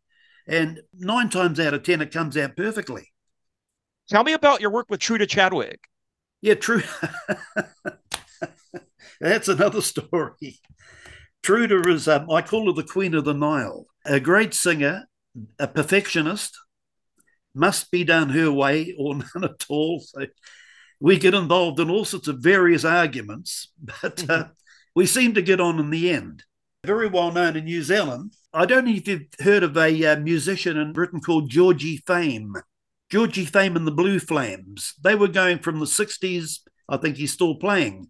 And 0.47 0.81
nine 0.95 1.29
times 1.29 1.61
out 1.61 1.75
of 1.75 1.83
10, 1.83 2.01
it 2.01 2.13
comes 2.13 2.37
out 2.37 2.57
perfectly. 2.57 3.13
Tell 4.09 4.25
me 4.25 4.33
about 4.33 4.61
your 4.63 4.71
work 4.71 4.87
with 4.89 5.01
Truda 5.01 5.29
Chadwick. 5.29 5.81
Yeah, 6.41 6.55
true. 6.55 6.83
That's 9.21 9.49
another 9.49 9.83
story. 9.83 10.61
Truda 11.43 11.87
is, 11.89 12.09
um, 12.09 12.31
I 12.31 12.43
call 12.43 12.67
her 12.67 12.73
the 12.73 12.89
Queen 12.89 13.15
of 13.15 13.25
the 13.25 13.35
Nile, 13.35 13.87
a 14.05 14.21
great 14.21 14.55
singer, 14.55 15.05
a 15.59 15.69
perfectionist, 15.69 16.57
must 17.55 17.91
be 17.91 18.05
done 18.05 18.31
her 18.31 18.51
way 18.51 18.95
or 18.99 19.15
none 19.35 19.45
at 19.45 19.67
all. 19.69 20.01
So 20.01 20.27
we 21.01 21.19
get 21.19 21.35
involved 21.35 21.79
in 21.81 21.91
all 21.91 22.05
sorts 22.05 22.29
of 22.29 22.39
various 22.39 22.85
arguments, 22.85 23.69
but 24.03 24.29
uh, 24.29 24.49
we 24.95 25.07
seem 25.07 25.35
to 25.35 25.43
get 25.43 25.61
on 25.61 25.79
in 25.79 25.91
the 25.91 26.11
end. 26.11 26.45
Very 26.85 27.09
well 27.09 27.33
known 27.33 27.57
in 27.57 27.65
New 27.65 27.83
Zealand. 27.83 28.35
I 28.53 28.65
don't 28.65 28.87
know 28.87 28.93
if 28.93 29.07
you've 29.07 29.27
heard 29.41 29.63
of 29.63 29.77
a 29.77 30.07
uh, 30.07 30.17
musician 30.21 30.77
in 30.77 30.93
Britain 30.93 31.21
called 31.21 31.51
Georgie 31.51 32.03
Fame. 32.07 32.55
Georgie 33.11 33.45
Fame 33.45 33.77
and 33.77 33.87
the 33.87 33.93
Blue 33.93 34.19
Flames. 34.19 34.95
They 35.03 35.15
were 35.15 35.29
going 35.29 35.59
from 35.59 35.81
the 35.81 35.87
60s. 35.87 36.61
I 36.89 36.97
think 36.97 37.17
he's 37.17 37.33
still 37.33 37.57
playing. 37.57 38.09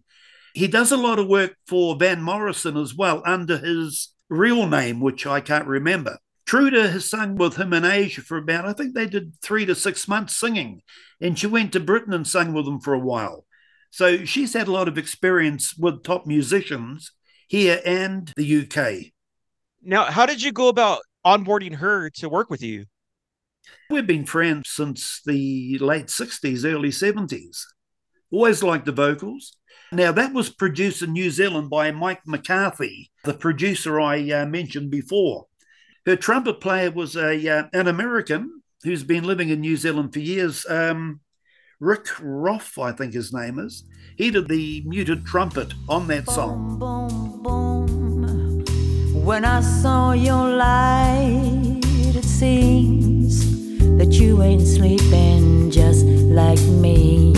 He 0.53 0.67
does 0.67 0.91
a 0.91 0.97
lot 0.97 1.19
of 1.19 1.27
work 1.27 1.55
for 1.67 1.95
Van 1.95 2.21
Morrison 2.21 2.77
as 2.77 2.93
well 2.93 3.21
under 3.25 3.57
his 3.57 4.13
real 4.29 4.67
name, 4.67 4.99
which 4.99 5.25
I 5.25 5.41
can't 5.41 5.67
remember. 5.67 6.17
Truda 6.49 6.91
has 6.91 7.07
sung 7.07 7.35
with 7.35 7.57
him 7.57 7.73
in 7.73 7.85
Asia 7.85 8.21
for 8.21 8.35
about, 8.35 8.65
I 8.65 8.73
think 8.73 8.95
they 8.95 9.05
did 9.05 9.39
three 9.39 9.67
to 9.67 9.75
six 9.75 10.07
months 10.07 10.35
singing. 10.35 10.81
And 11.21 11.37
she 11.37 11.45
went 11.45 11.73
to 11.73 11.79
Britain 11.79 12.11
and 12.11 12.25
sang 12.27 12.53
with 12.53 12.65
them 12.65 12.79
for 12.79 12.95
a 12.95 12.99
while. 12.99 13.45
So 13.91 14.25
she's 14.25 14.53
had 14.53 14.67
a 14.67 14.71
lot 14.71 14.87
of 14.87 14.97
experience 14.97 15.77
with 15.77 16.01
top 16.01 16.25
musicians 16.25 17.11
here 17.47 17.79
and 17.85 18.33
the 18.35 18.63
UK. 18.63 19.11
Now, 19.83 20.05
how 20.05 20.25
did 20.25 20.41
you 20.41 20.51
go 20.51 20.69
about 20.69 21.01
onboarding 21.23 21.75
her 21.75 22.09
to 22.15 22.29
work 22.29 22.49
with 22.49 22.63
you? 22.63 22.85
We've 23.91 24.07
been 24.07 24.25
friends 24.25 24.71
since 24.71 25.21
the 25.23 25.77
late 25.77 26.07
60s, 26.07 26.65
early 26.65 26.89
70s. 26.89 27.61
Always 28.31 28.63
liked 28.63 28.87
the 28.87 28.91
vocals. 28.91 29.55
Now, 29.91 30.11
that 30.13 30.33
was 30.33 30.49
produced 30.49 31.03
in 31.03 31.13
New 31.13 31.29
Zealand 31.29 31.69
by 31.69 31.91
Mike 31.91 32.21
McCarthy, 32.25 33.11
the 33.23 33.35
producer 33.35 34.01
I 34.01 34.31
uh, 34.31 34.45
mentioned 34.47 34.89
before. 34.89 35.45
Her 36.09 36.15
trumpet 36.15 36.59
player 36.59 36.89
was 36.89 37.15
a 37.15 37.47
uh, 37.47 37.67
an 37.71 37.87
American 37.87 38.63
who's 38.83 39.03
been 39.03 39.25
living 39.25 39.49
in 39.49 39.61
New 39.61 39.77
Zealand 39.77 40.11
for 40.11 40.17
years. 40.17 40.65
Um, 40.67 41.19
Rick 41.79 42.07
Roth, 42.19 42.79
I 42.79 42.93
think 42.93 43.13
his 43.13 43.31
name 43.31 43.59
is. 43.59 43.83
He 44.15 44.31
did 44.31 44.47
the 44.47 44.81
muted 44.87 45.23
trumpet 45.23 45.71
on 45.87 46.07
that 46.07 46.27
song. 46.27 46.79
Boom, 46.79 47.43
boom, 47.43 48.23
boom. 48.63 49.23
When 49.23 49.45
I 49.45 49.61
saw 49.61 50.13
your 50.13 50.49
light, 50.49 51.81
it 51.83 52.23
seems 52.23 53.77
that 53.99 54.13
you 54.13 54.41
ain't 54.41 54.65
sleeping 54.65 55.69
just 55.69 56.07
like 56.07 56.59
me. 56.81 57.28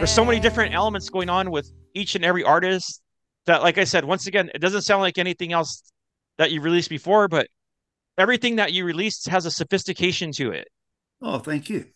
There's 0.00 0.10
so 0.10 0.24
many 0.24 0.40
different 0.40 0.74
elements 0.74 1.08
going 1.08 1.30
on 1.30 1.50
with 1.50 1.70
each 1.94 2.14
and 2.14 2.24
every 2.24 2.42
artist 2.42 3.00
that 3.46 3.62
like 3.62 3.78
i 3.78 3.84
said 3.84 4.04
once 4.04 4.26
again 4.26 4.50
it 4.54 4.58
doesn't 4.58 4.82
sound 4.82 5.00
like 5.00 5.18
anything 5.18 5.52
else 5.52 5.82
that 6.38 6.50
you 6.50 6.60
released 6.60 6.90
before 6.90 7.28
but 7.28 7.46
everything 8.18 8.56
that 8.56 8.72
you 8.72 8.84
released 8.84 9.28
has 9.28 9.46
a 9.46 9.50
sophistication 9.50 10.32
to 10.32 10.52
it. 10.52 10.68
Oh 11.22 11.38
thank 11.38 11.68
you. 11.68 11.86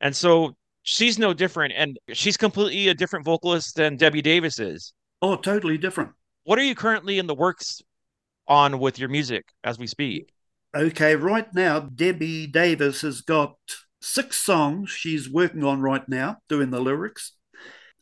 And 0.00 0.14
so 0.14 0.56
she's 0.82 1.18
no 1.18 1.34
different 1.34 1.74
and 1.76 1.98
she's 2.12 2.36
completely 2.36 2.88
a 2.88 2.94
different 2.94 3.24
vocalist 3.24 3.76
than 3.76 3.96
debbie 3.96 4.22
davis 4.22 4.58
is. 4.58 4.92
Oh 5.22 5.36
totally 5.36 5.78
different. 5.78 6.12
What 6.44 6.58
are 6.58 6.64
you 6.64 6.74
currently 6.74 7.18
in 7.18 7.26
the 7.26 7.34
works 7.34 7.82
on 8.46 8.78
with 8.78 8.98
your 8.98 9.08
music 9.08 9.44
as 9.64 9.78
we 9.78 9.86
speak? 9.86 10.30
Okay 10.74 11.16
right 11.16 11.52
now 11.54 11.80
debbie 11.80 12.46
davis 12.46 13.02
has 13.02 13.20
got 13.22 13.56
six 14.00 14.36
songs 14.36 14.90
she's 14.90 15.28
working 15.28 15.64
on 15.64 15.80
right 15.80 16.08
now 16.08 16.36
doing 16.48 16.70
the 16.70 16.80
lyrics 16.80 17.32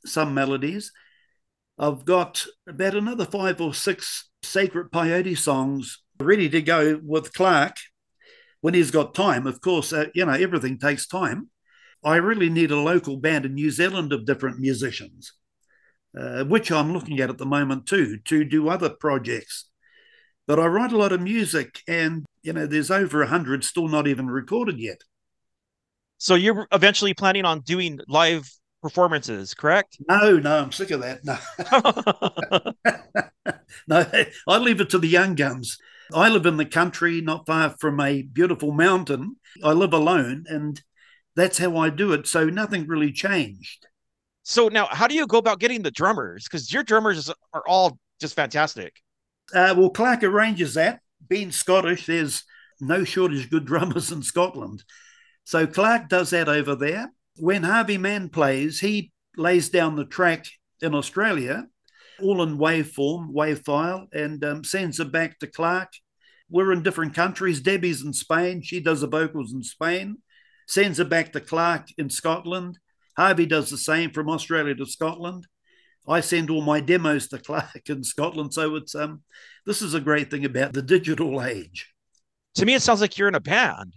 some 0.07 0.35
melodies. 0.35 0.93
I've 1.79 2.05
got 2.05 2.45
about 2.67 2.95
another 2.95 3.25
five 3.25 3.61
or 3.61 3.75
six 3.75 4.31
Sacred 4.43 4.91
Peyote 4.93 5.37
songs 5.37 6.03
ready 6.21 6.49
to 6.49 6.63
go 6.63 7.01
with 7.03 7.33
Clark 7.33 7.77
when 8.61 8.75
he's 8.75 8.91
got 8.91 9.15
time. 9.15 9.47
Of 9.47 9.61
course, 9.61 9.93
uh, 9.93 10.07
you 10.15 10.25
know, 10.25 10.33
everything 10.33 10.79
takes 10.79 11.07
time. 11.07 11.51
I 12.05 12.17
really 12.17 12.51
need 12.51 12.71
a 12.71 12.79
local 12.79 13.17
band 13.17 13.47
in 13.47 13.55
New 13.55 13.71
Zealand 13.71 14.13
of 14.13 14.27
different 14.27 14.61
musicians, 14.61 15.33
uh, 16.19 16.45
which 16.45 16.71
I'm 16.71 16.93
looking 16.93 17.19
at 17.21 17.31
at 17.31 17.39
the 17.39 17.47
moment 17.47 17.87
too, 17.87 18.19
to 18.27 18.45
do 18.45 18.69
other 18.69 18.91
projects. 18.91 19.69
But 20.47 20.61
I 20.61 20.67
write 20.67 20.93
a 20.93 20.99
lot 20.99 21.13
of 21.13 21.23
music, 21.23 21.81
and 21.89 22.27
you 22.43 22.53
know, 22.53 22.67
there's 22.67 22.91
over 22.91 23.23
a 23.23 23.27
hundred 23.27 23.65
still 23.65 23.89
not 23.89 24.07
even 24.07 24.29
recorded 24.29 24.79
yet. 24.79 25.01
So 26.19 26.35
you're 26.35 26.67
eventually 26.73 27.15
planning 27.15 27.45
on 27.45 27.61
doing 27.61 27.99
live 28.07 28.49
performances, 28.85 29.55
correct? 29.55 29.97
No, 30.11 30.39
no, 30.39 30.59
I'm 30.59 30.71
sick 30.71 30.91
of 30.91 31.01
that. 31.01 31.25
No. 31.25 31.39
no, 33.89 34.07
I 34.47 34.59
leave 34.59 34.83
it 34.83 34.91
to 34.91 34.99
the 34.99 35.09
young 35.09 35.35
guns. 35.35 35.79
I 36.13 36.29
live 36.29 36.45
in 36.45 36.59
the 36.59 36.67
country, 36.67 37.23
not 37.23 37.47
far 37.47 37.75
from 37.81 37.99
a 37.99 38.21
beautiful 38.21 38.73
mountain. 38.73 39.37
I 39.65 39.73
live 39.73 39.95
alone, 39.95 40.45
and 40.49 40.83
that's 41.35 41.57
how 41.57 41.79
I 41.79 41.89
do 41.89 42.13
it. 42.13 42.27
So 42.27 42.45
nothing 42.45 42.87
really 42.87 43.11
changed. 43.11 43.87
So 44.43 44.69
now, 44.69 44.87
how 44.91 45.09
do 45.09 45.15
you 45.15 45.27
go 45.27 45.39
about 45.39 45.61
getting 45.61 45.81
the 45.81 45.91
drummers? 45.91 46.45
Because 46.45 46.71
your 46.71 46.83
drummers 46.83 47.33
are 47.55 47.65
all 47.67 47.99
just 48.21 48.37
fantastic. 48.37 48.93
Uh, 49.55 49.75
well, 49.79 49.89
Clark 49.89 50.23
arranges 50.25 50.75
that. 50.75 51.01
Being 51.27 51.53
Scottish, 51.53 52.05
there's 52.05 52.45
no 52.83 53.03
shortage 53.03 53.45
of 53.45 53.51
good 53.51 53.65
drummers 53.65 54.13
in 54.13 54.23
Scotland. 54.23 54.85
So 55.45 55.67
Clark 55.67 56.11
does 56.11 56.29
that 56.31 56.51
over 56.51 56.75
there 56.75 57.14
when 57.37 57.63
Harvey 57.63 57.99
Mann 57.99 58.29
plays, 58.29 58.81
he 58.81 59.13
lays 59.37 59.69
down 59.69 59.97
the 59.97 60.05
track 60.05 60.47
in 60.81 60.95
Australia, 60.95 61.67
all 62.23 62.43
in 62.43 62.59
waveform, 62.59 63.33
wave 63.33 63.61
file, 63.61 64.07
and 64.13 64.45
um, 64.45 64.65
sends 64.65 65.01
it 65.01 65.11
back 65.11 65.39
to 65.39 65.47
Clark. 65.47 65.93
We're 66.49 66.73
in 66.73 66.83
different 66.83 67.15
countries. 67.15 67.61
Debbie's 67.61 68.05
in 68.05 68.13
Spain. 68.13 68.63
She 68.63 68.81
does 68.81 69.01
the 69.01 69.09
vocals 69.09 69.53
in 69.53 69.63
Spain, 69.63 70.19
sends 70.69 71.01
it 71.01 71.09
back 71.09 71.33
to 71.33 71.41
Clark 71.41 71.89
in 71.99 72.11
Scotland. 72.11 72.79
Harvey 73.17 73.47
does 73.47 73.71
the 73.71 73.79
same 73.79 74.11
from 74.11 74.29
Australia 74.29 74.75
to 74.75 74.87
Scotland. 74.87 75.47
I 76.07 76.21
send 76.21 76.51
all 76.51 76.61
my 76.61 76.81
demos 76.81 77.29
to 77.29 77.39
Clark 77.45 77.89
in 77.89 78.05
Scotland. 78.05 78.53
So 78.53 78.77
it's 78.77 78.95
um 78.95 79.23
this 79.67 79.83
is 79.83 79.95
a 79.95 80.01
great 80.01 80.31
thing 80.31 80.45
about 80.45 80.73
the 80.73 80.83
digital 80.83 81.43
age. 81.43 81.93
To 82.57 82.67
me, 82.67 82.75
it 82.75 82.83
sounds 82.83 83.01
like 83.01 83.19
you're 83.19 83.29
in 83.29 83.35
a 83.35 83.41
band. 83.41 83.95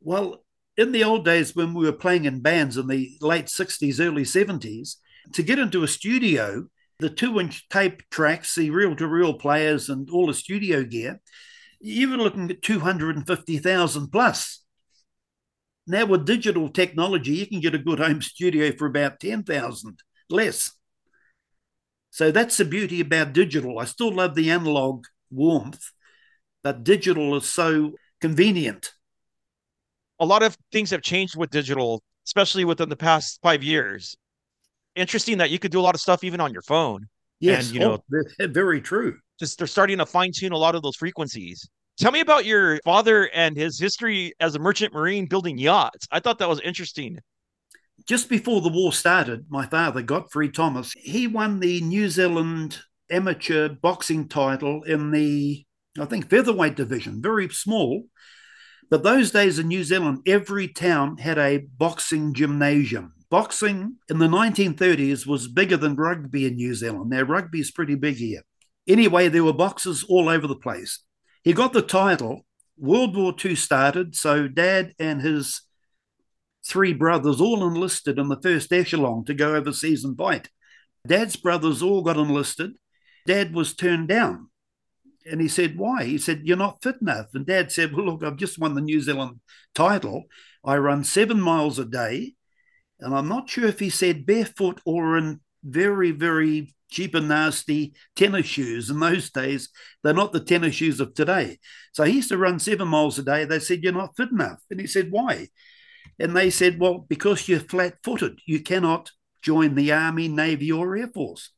Well, 0.00 0.44
in 0.78 0.92
the 0.92 1.02
old 1.02 1.24
days 1.24 1.56
when 1.56 1.74
we 1.74 1.84
were 1.84 1.92
playing 1.92 2.24
in 2.24 2.40
bands 2.40 2.76
in 2.76 2.86
the 2.86 3.18
late 3.20 3.46
60s, 3.46 4.00
early 4.00 4.22
70s, 4.22 4.94
to 5.32 5.42
get 5.42 5.58
into 5.58 5.82
a 5.82 5.88
studio, 5.88 6.66
the 7.00 7.10
two 7.10 7.40
inch 7.40 7.68
tape 7.68 8.08
tracks, 8.10 8.54
the 8.54 8.70
reel 8.70 8.94
to 8.94 9.08
reel 9.08 9.34
players, 9.34 9.88
and 9.88 10.08
all 10.08 10.28
the 10.28 10.34
studio 10.34 10.84
gear, 10.84 11.20
you 11.80 12.08
were 12.08 12.16
looking 12.16 12.48
at 12.50 12.62
250,000 12.62 14.08
plus. 14.08 14.64
Now, 15.88 16.06
with 16.06 16.24
digital 16.24 16.68
technology, 16.68 17.32
you 17.32 17.46
can 17.46 17.60
get 17.60 17.74
a 17.74 17.78
good 17.78 17.98
home 17.98 18.22
studio 18.22 18.70
for 18.76 18.86
about 18.86 19.18
10,000 19.18 19.98
less. 20.30 20.72
So 22.10 22.30
that's 22.30 22.56
the 22.56 22.64
beauty 22.64 23.00
about 23.00 23.32
digital. 23.32 23.80
I 23.80 23.84
still 23.84 24.14
love 24.14 24.36
the 24.36 24.50
analog 24.50 25.06
warmth, 25.28 25.90
but 26.62 26.84
digital 26.84 27.36
is 27.36 27.48
so 27.48 27.94
convenient 28.20 28.92
a 30.20 30.26
lot 30.26 30.42
of 30.42 30.56
things 30.72 30.90
have 30.90 31.02
changed 31.02 31.36
with 31.36 31.50
digital, 31.50 32.02
especially 32.26 32.64
within 32.64 32.88
the 32.88 32.96
past 32.96 33.38
five 33.42 33.62
years. 33.62 34.16
Interesting 34.94 35.38
that 35.38 35.50
you 35.50 35.58
could 35.58 35.70
do 35.70 35.80
a 35.80 35.82
lot 35.82 35.94
of 35.94 36.00
stuff 36.00 36.24
even 36.24 36.40
on 36.40 36.52
your 36.52 36.62
phone. 36.62 37.06
Yes, 37.40 37.66
and, 37.66 37.74
you 37.74 37.80
know, 37.80 38.02
oh, 38.12 38.22
eh, 38.40 38.46
very 38.48 38.80
true. 38.80 39.18
Just 39.38 39.58
they're 39.58 39.66
starting 39.66 39.98
to 39.98 40.06
fine 40.06 40.32
tune 40.34 40.52
a 40.52 40.56
lot 40.56 40.74
of 40.74 40.82
those 40.82 40.96
frequencies. 40.96 41.68
Tell 41.98 42.12
me 42.12 42.20
about 42.20 42.44
your 42.44 42.78
father 42.84 43.28
and 43.34 43.56
his 43.56 43.78
history 43.78 44.32
as 44.40 44.54
a 44.54 44.58
merchant 44.58 44.92
marine 44.92 45.26
building 45.26 45.58
yachts. 45.58 46.06
I 46.10 46.20
thought 46.20 46.38
that 46.38 46.48
was 46.48 46.60
interesting. 46.60 47.18
Just 48.06 48.28
before 48.28 48.60
the 48.60 48.68
war 48.68 48.92
started, 48.92 49.46
my 49.48 49.66
father, 49.66 50.02
Godfrey 50.02 50.48
Thomas, 50.50 50.92
he 50.92 51.26
won 51.26 51.60
the 51.60 51.80
New 51.80 52.08
Zealand 52.08 52.78
amateur 53.10 53.68
boxing 53.68 54.28
title 54.28 54.82
in 54.84 55.10
the, 55.10 55.64
I 55.98 56.04
think, 56.04 56.30
featherweight 56.30 56.76
division, 56.76 57.20
very 57.20 57.48
small. 57.48 58.04
But 58.90 59.02
those 59.02 59.30
days 59.30 59.58
in 59.58 59.68
New 59.68 59.84
Zealand, 59.84 60.20
every 60.26 60.68
town 60.68 61.18
had 61.18 61.38
a 61.38 61.58
boxing 61.58 62.32
gymnasium. 62.32 63.12
Boxing 63.30 63.96
in 64.08 64.18
the 64.18 64.26
1930s 64.26 65.26
was 65.26 65.48
bigger 65.48 65.76
than 65.76 65.94
rugby 65.94 66.46
in 66.46 66.54
New 66.54 66.74
Zealand. 66.74 67.10
Now, 67.10 67.22
rugby 67.22 67.60
is 67.60 67.70
pretty 67.70 67.94
big 67.94 68.16
here. 68.16 68.42
Anyway, 68.86 69.28
there 69.28 69.44
were 69.44 69.52
boxers 69.52 70.02
all 70.04 70.30
over 70.30 70.46
the 70.46 70.56
place. 70.56 71.04
He 71.42 71.52
got 71.52 71.74
the 71.74 71.82
title. 71.82 72.46
World 72.78 73.16
War 73.16 73.34
II 73.44 73.54
started, 73.54 74.14
so 74.14 74.48
dad 74.48 74.94
and 74.98 75.20
his 75.20 75.62
three 76.64 76.94
brothers 76.94 77.40
all 77.40 77.66
enlisted 77.66 78.18
in 78.18 78.28
the 78.28 78.40
first 78.40 78.72
echelon 78.72 79.24
to 79.26 79.34
go 79.34 79.54
overseas 79.54 80.04
and 80.04 80.16
fight. 80.16 80.48
Dad's 81.06 81.36
brothers 81.36 81.82
all 81.82 82.02
got 82.02 82.16
enlisted. 82.16 82.72
Dad 83.26 83.54
was 83.54 83.74
turned 83.74 84.08
down. 84.08 84.48
And 85.30 85.40
he 85.40 85.48
said, 85.48 85.78
Why? 85.78 86.04
He 86.04 86.18
said, 86.18 86.42
You're 86.44 86.56
not 86.56 86.82
fit 86.82 86.96
enough. 87.00 87.26
And 87.34 87.46
dad 87.46 87.70
said, 87.72 87.92
Well, 87.94 88.06
look, 88.06 88.24
I've 88.24 88.36
just 88.36 88.58
won 88.58 88.74
the 88.74 88.80
New 88.80 89.00
Zealand 89.00 89.40
title. 89.74 90.24
I 90.64 90.76
run 90.76 91.04
seven 91.04 91.40
miles 91.40 91.78
a 91.78 91.84
day. 91.84 92.34
And 93.00 93.14
I'm 93.14 93.28
not 93.28 93.48
sure 93.48 93.66
if 93.66 93.78
he 93.78 93.90
said 93.90 94.26
barefoot 94.26 94.80
or 94.84 95.16
in 95.16 95.40
very, 95.62 96.10
very 96.10 96.74
cheap 96.90 97.14
and 97.14 97.28
nasty 97.28 97.94
tennis 98.16 98.46
shoes. 98.46 98.90
In 98.90 98.98
those 98.98 99.30
days, 99.30 99.68
they're 100.02 100.14
not 100.14 100.32
the 100.32 100.40
tennis 100.40 100.74
shoes 100.74 101.00
of 101.00 101.14
today. 101.14 101.58
So 101.92 102.04
he 102.04 102.14
used 102.14 102.30
to 102.30 102.38
run 102.38 102.58
seven 102.58 102.88
miles 102.88 103.18
a 103.18 103.22
day. 103.22 103.44
They 103.44 103.60
said, 103.60 103.82
You're 103.82 103.92
not 103.92 104.16
fit 104.16 104.30
enough. 104.30 104.60
And 104.70 104.80
he 104.80 104.86
said, 104.86 105.10
Why? 105.10 105.48
And 106.18 106.36
they 106.36 106.50
said, 106.50 106.80
Well, 106.80 107.06
because 107.08 107.48
you're 107.48 107.60
flat 107.60 107.94
footed, 108.02 108.40
you 108.46 108.60
cannot 108.60 109.10
join 109.42 109.74
the 109.74 109.92
Army, 109.92 110.28
Navy, 110.28 110.72
or 110.72 110.96
Air 110.96 111.08
Force. 111.08 111.50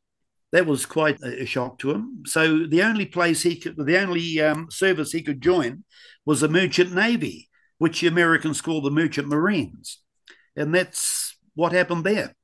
That 0.51 0.65
was 0.65 0.85
quite 0.85 1.21
a 1.23 1.45
shock 1.45 1.79
to 1.79 1.91
him. 1.91 2.23
So 2.25 2.65
the 2.67 2.83
only 2.83 3.05
place 3.05 3.41
he 3.43 3.55
could, 3.55 3.75
the 3.77 3.97
only 3.97 4.41
um, 4.41 4.67
service 4.69 5.11
he 5.11 5.21
could 5.21 5.41
join 5.41 5.85
was 6.25 6.41
the 6.41 6.49
Merchant 6.49 6.93
Navy, 6.93 7.49
which 7.77 8.01
the 8.01 8.07
Americans 8.07 8.61
call 8.61 8.81
the 8.81 8.91
Merchant 8.91 9.27
Marines. 9.27 9.99
And 10.55 10.75
that's 10.75 11.37
what 11.55 11.71
happened 11.71 12.03
there 12.03 12.35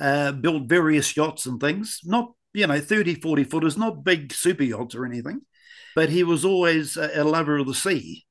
uh, 0.00 0.32
built 0.32 0.68
various 0.68 1.16
yachts 1.16 1.46
and 1.46 1.60
things, 1.60 2.00
not, 2.04 2.32
you 2.52 2.66
know, 2.66 2.80
30, 2.80 3.16
40 3.16 3.44
footers, 3.44 3.76
not 3.76 4.04
big 4.04 4.32
super 4.32 4.64
yachts 4.64 4.94
or 4.94 5.06
anything, 5.06 5.42
but 5.94 6.08
he 6.08 6.24
was 6.24 6.44
always 6.44 6.96
a, 6.96 7.22
a 7.22 7.24
lover 7.24 7.58
of 7.58 7.66
the 7.66 7.74
sea. 7.74 8.24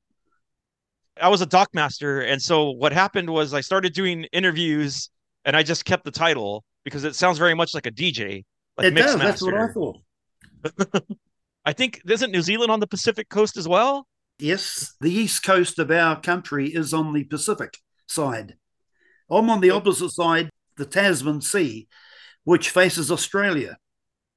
I 1.20 1.28
was 1.28 1.42
a 1.42 1.46
dockmaster. 1.46 2.26
And 2.30 2.40
so 2.40 2.70
what 2.70 2.92
happened 2.92 3.30
was 3.30 3.54
I 3.54 3.60
started 3.60 3.92
doing 3.92 4.24
interviews 4.32 5.10
and 5.44 5.56
I 5.56 5.62
just 5.62 5.84
kept 5.84 6.04
the 6.04 6.10
title 6.10 6.64
because 6.84 7.04
it 7.04 7.14
sounds 7.14 7.38
very 7.38 7.54
much 7.54 7.74
like 7.74 7.86
a 7.86 7.90
DJ. 7.90 8.44
Like 8.76 8.88
it 8.88 8.90
does. 8.92 9.16
Master. 9.16 9.24
That's 9.24 9.42
what 9.42 9.54
I 9.54 9.72
thought. 9.72 11.06
I 11.64 11.72
think 11.72 12.00
isn't 12.08 12.32
New 12.32 12.42
Zealand 12.42 12.70
on 12.70 12.80
the 12.80 12.86
Pacific 12.86 13.28
coast 13.28 13.56
as 13.56 13.68
well? 13.68 14.06
Yes, 14.38 14.94
the 15.00 15.10
east 15.10 15.44
coast 15.44 15.78
of 15.78 15.90
our 15.90 16.20
country 16.20 16.68
is 16.68 16.92
on 16.92 17.12
the 17.12 17.24
Pacific 17.24 17.76
side. 18.08 18.56
I'm 19.30 19.48
on 19.50 19.60
the 19.60 19.70
oh. 19.70 19.76
opposite 19.76 20.10
side 20.10 20.50
the 20.76 20.86
Tasman 20.86 21.40
Sea, 21.40 21.86
which 22.44 22.70
faces 22.70 23.10
Australia. 23.10 23.76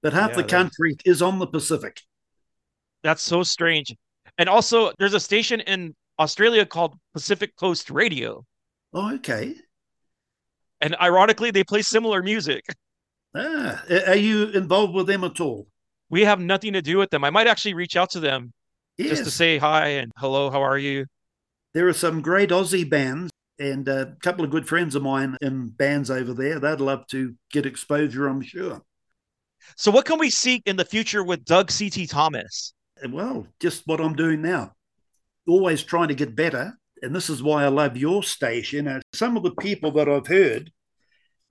But 0.04 0.14
half 0.14 0.32
yeah, 0.32 0.38
the 0.38 0.44
country 0.44 0.98
is 1.06 1.22
on 1.22 1.40
the 1.40 1.48
Pacific. 1.48 2.02
That's 3.04 3.24
so 3.24 3.44
strange. 3.44 3.96
And 4.38 4.50
also, 4.50 4.92
there's 5.00 5.14
a 5.14 5.20
station 5.20 5.62
in 5.62 5.96
Australia 6.20 6.66
called 6.66 6.96
Pacific 7.14 7.56
Coast 7.56 7.90
Radio. 7.90 8.46
Oh, 8.94 9.16
okay. 9.16 9.56
And 10.82 10.96
ironically, 11.02 11.52
they 11.52 11.64
play 11.64 11.82
similar 11.82 12.22
music. 12.22 12.64
Ah, 13.36 13.84
are 14.08 14.16
you 14.16 14.48
involved 14.50 14.94
with 14.94 15.08
them 15.08 15.24
at 15.24 15.42
all? 15.42 15.68
We 16.10 16.24
have 16.24 16.40
nothing 16.40 16.74
to 16.74 16.82
do 16.82 16.98
with 16.98 17.10
them. 17.10 17.24
I 17.24 17.30
might 17.30 17.48
actually 17.48 17.74
reach 17.74 17.98
out 17.98 18.12
to 18.12 18.20
them 18.20 18.54
yes. 18.98 19.10
just 19.10 19.24
to 19.26 19.32
say 19.32 19.58
hi 19.58 19.88
and 19.88 20.12
hello, 20.18 20.50
how 20.50 20.62
are 20.62 20.78
you? 20.78 21.06
There 21.74 21.88
are 21.88 21.94
some 21.94 22.22
great 22.22 22.52
Aussie 22.52 22.90
bands 22.90 23.32
and 23.60 23.88
a 23.88 24.16
couple 24.22 24.46
of 24.46 24.52
good 24.52 24.68
friends 24.68 24.96
of 24.96 25.04
mine 25.04 25.36
in 25.42 25.70
bands 25.70 26.10
over 26.10 26.34
there. 26.34 26.60
They'd 26.60 26.80
love 26.80 27.08
to 27.08 27.36
get 27.52 27.66
exposure, 27.66 28.28
I'm 28.28 28.42
sure. 28.42 28.82
So, 29.76 29.92
what 29.92 30.06
can 30.06 30.20
we 30.20 30.30
seek 30.30 30.64
in 30.66 30.78
the 30.78 30.86
future 30.86 31.24
with 31.24 31.44
Doug 31.44 31.72
C.T. 31.72 32.08
Thomas? 32.08 32.74
Well, 33.10 33.48
just 33.60 33.84
what 33.86 34.00
I'm 34.00 34.16
doing 34.16 34.42
now. 34.42 34.74
Always 35.48 35.84
trying 35.84 36.10
to 36.10 36.16
get 36.16 36.36
better. 36.36 36.78
And 37.02 37.16
this 37.16 37.30
is 37.30 37.44
why 37.44 37.64
I 37.64 37.68
love 37.68 37.98
your 37.98 38.24
station. 38.24 38.88
And 38.88 39.04
some 39.14 39.36
of 39.36 39.44
the 39.44 39.56
people 39.56 39.92
that 39.92 40.08
I've 40.08 40.28
heard, 40.28 40.72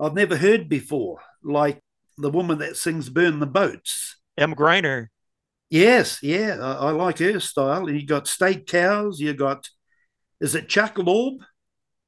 I've 0.01 0.14
never 0.14 0.37
heard 0.37 0.68
before, 0.68 1.20
like 1.44 1.80
the 2.18 2.30
woman 2.30 2.59
that 2.59 2.76
sings 2.76 3.09
Burn 3.09 3.40
the 3.40 3.46
Boats. 3.46 4.16
Em 4.37 4.54
Greiner. 4.54 5.09
Yes, 5.70 6.22
yeah, 6.22 6.59
I, 6.61 6.88
I 6.88 6.90
like 6.90 7.18
her 7.18 7.40
style. 7.40 7.90
You 7.90 8.07
got 8.07 8.28
State 8.28 8.66
Cows, 8.66 9.18
you 9.20 9.33
got, 9.35 9.68
is 10.40 10.54
it 10.54 10.68
Chuck 10.68 10.96
Lorb? 10.96 11.38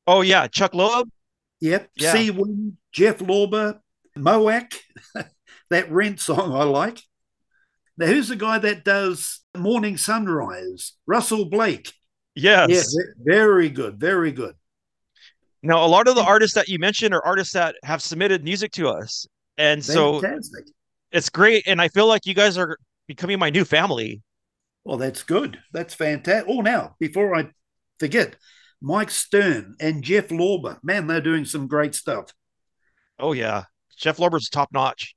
Oh 0.06 0.20
yeah, 0.20 0.46
Chuck 0.46 0.74
Loeb. 0.74 1.08
Yep. 1.60 1.90
Yeah. 1.96 2.14
Seawind, 2.14 2.74
Jeff 2.92 3.18
Lorber, 3.18 3.80
Moac. 4.16 4.72
that 5.70 5.90
Rent 5.90 6.20
song 6.20 6.52
I 6.52 6.64
like. 6.64 7.00
Now, 7.98 8.06
who's 8.06 8.28
the 8.28 8.36
guy 8.36 8.58
that 8.58 8.84
does 8.84 9.40
Morning 9.56 9.96
Sunrise? 9.96 10.92
Russell 11.06 11.46
Blake. 11.46 11.92
Yes. 12.34 12.94
Yeah, 12.94 13.04
very 13.18 13.70
good. 13.70 13.98
Very 13.98 14.32
good. 14.32 14.54
Now, 15.66 15.84
a 15.84 15.88
lot 15.88 16.06
of 16.06 16.14
the 16.14 16.22
artists 16.22 16.54
that 16.54 16.68
you 16.68 16.78
mentioned 16.78 17.12
are 17.12 17.24
artists 17.24 17.52
that 17.54 17.74
have 17.82 18.00
submitted 18.00 18.44
music 18.44 18.70
to 18.72 18.88
us. 18.88 19.26
And 19.58 19.84
so 19.84 20.20
Fantastic. 20.20 20.66
it's 21.10 21.28
great. 21.28 21.66
And 21.66 21.80
I 21.80 21.88
feel 21.88 22.06
like 22.06 22.24
you 22.24 22.34
guys 22.34 22.56
are 22.56 22.78
becoming 23.08 23.40
my 23.40 23.50
new 23.50 23.64
family. 23.64 24.22
Well, 24.84 24.96
that's 24.96 25.24
good. 25.24 25.58
That's 25.72 25.92
fantastic. 25.92 26.46
Oh, 26.48 26.60
now, 26.60 26.94
before 27.00 27.34
I 27.34 27.48
forget, 27.98 28.36
Mike 28.80 29.10
Stern 29.10 29.74
and 29.80 30.04
Jeff 30.04 30.28
Lorber. 30.28 30.78
Man, 30.84 31.08
they're 31.08 31.20
doing 31.20 31.44
some 31.44 31.66
great 31.66 31.96
stuff. 31.96 32.32
Oh 33.18 33.32
yeah, 33.32 33.64
Jeff 33.96 34.18
Lorber's 34.18 34.48
top 34.48 34.68
notch. 34.72 35.16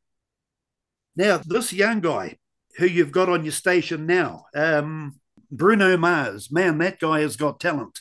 Now 1.16 1.42
this 1.46 1.74
young 1.74 2.00
guy 2.00 2.38
who 2.78 2.88
you've 2.88 3.12
got 3.12 3.30
on 3.30 3.44
your 3.44 3.52
station 3.52 4.08
now, 4.08 4.46
um, 4.56 5.20
Bruno 5.52 5.98
Mars. 5.98 6.52
Man, 6.52 6.78
that 6.80 7.00
guy 7.00 7.20
has 7.20 7.36
got 7.36 7.60
talent. 7.60 8.00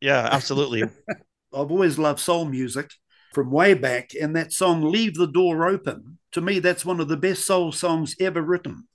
Yeah, 0.00 0.28
absolutely. 0.30 0.84
I've 1.52 1.70
always 1.70 1.98
loved 1.98 2.20
soul 2.20 2.44
music 2.44 2.90
from 3.32 3.50
way 3.50 3.74
back, 3.74 4.10
and 4.20 4.34
that 4.36 4.52
song 4.52 4.82
"Leave 4.90 5.14
the 5.14 5.26
Door 5.26 5.68
Open." 5.68 6.18
To 6.32 6.40
me, 6.40 6.58
that's 6.58 6.84
one 6.84 7.00
of 7.00 7.08
the 7.08 7.16
best 7.16 7.44
soul 7.44 7.72
songs 7.72 8.14
ever 8.20 8.42
written. 8.42 8.86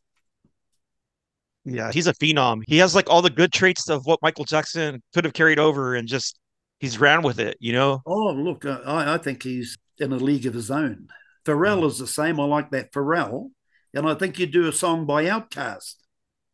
Yeah, 1.66 1.92
he's 1.92 2.08
a 2.08 2.14
phenom. 2.14 2.62
He 2.68 2.78
has 2.78 2.94
like 2.94 3.10
all 3.10 3.22
the 3.22 3.30
good 3.30 3.52
traits 3.52 3.90
of 3.90 4.06
what 4.06 4.22
Michael 4.22 4.46
Jackson 4.46 5.02
could 5.14 5.26
have 5.26 5.34
carried 5.34 5.58
over 5.60 5.96
and 5.96 6.08
just 6.08 6.40
he's 6.80 7.00
ran 7.00 7.24
with 7.24 7.40
it, 7.40 7.58
you 7.60 7.74
know? 7.74 8.02
Oh, 8.06 8.32
look, 8.32 8.66
uh, 8.66 8.82
I, 8.86 9.16
I 9.16 9.18
think 9.18 9.44
he's 9.44 9.78
in 9.98 10.14
a 10.14 10.18
league 10.18 10.46
of 10.46 10.54
his 10.54 10.70
own. 10.70 11.08
Pharrell 11.46 11.82
mm. 11.82 11.88
is 11.88 11.98
the 11.98 12.08
same. 12.08 12.40
I 12.40 12.46
like 12.46 12.72
that 12.72 12.92
Pharrell. 12.92 13.52
And 13.94 14.08
I 14.08 14.14
think 14.14 14.38
you 14.38 14.46
do 14.46 14.68
a 14.68 14.74
song 14.74 15.06
by 15.06 15.26
OutKast. 15.26 15.96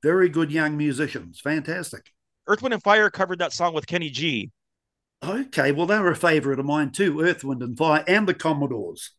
Very 0.04 0.30
good 0.30 0.52
young 0.52 0.78
musicians. 0.78 1.40
Fantastic. 1.42 2.12
Earth, 2.48 2.62
Wind, 2.62 2.74
and 2.74 2.84
Fire 2.84 3.10
covered 3.10 3.40
that 3.40 3.54
song 3.54 3.74
with 3.74 3.88
Kenny 3.88 4.10
G. 4.10 4.52
Okay, 5.24 5.72
well, 5.72 5.86
they 5.86 6.00
were 6.00 6.12
a 6.12 6.16
favorite 6.16 6.60
of 6.60 6.66
mine 6.66 6.92
too, 6.92 7.22
Earth, 7.22 7.44
Wind, 7.44 7.62
and 7.62 7.78
Fire, 7.78 8.04
and 8.08 8.28
the 8.28 8.34
Commodores. 8.34 9.12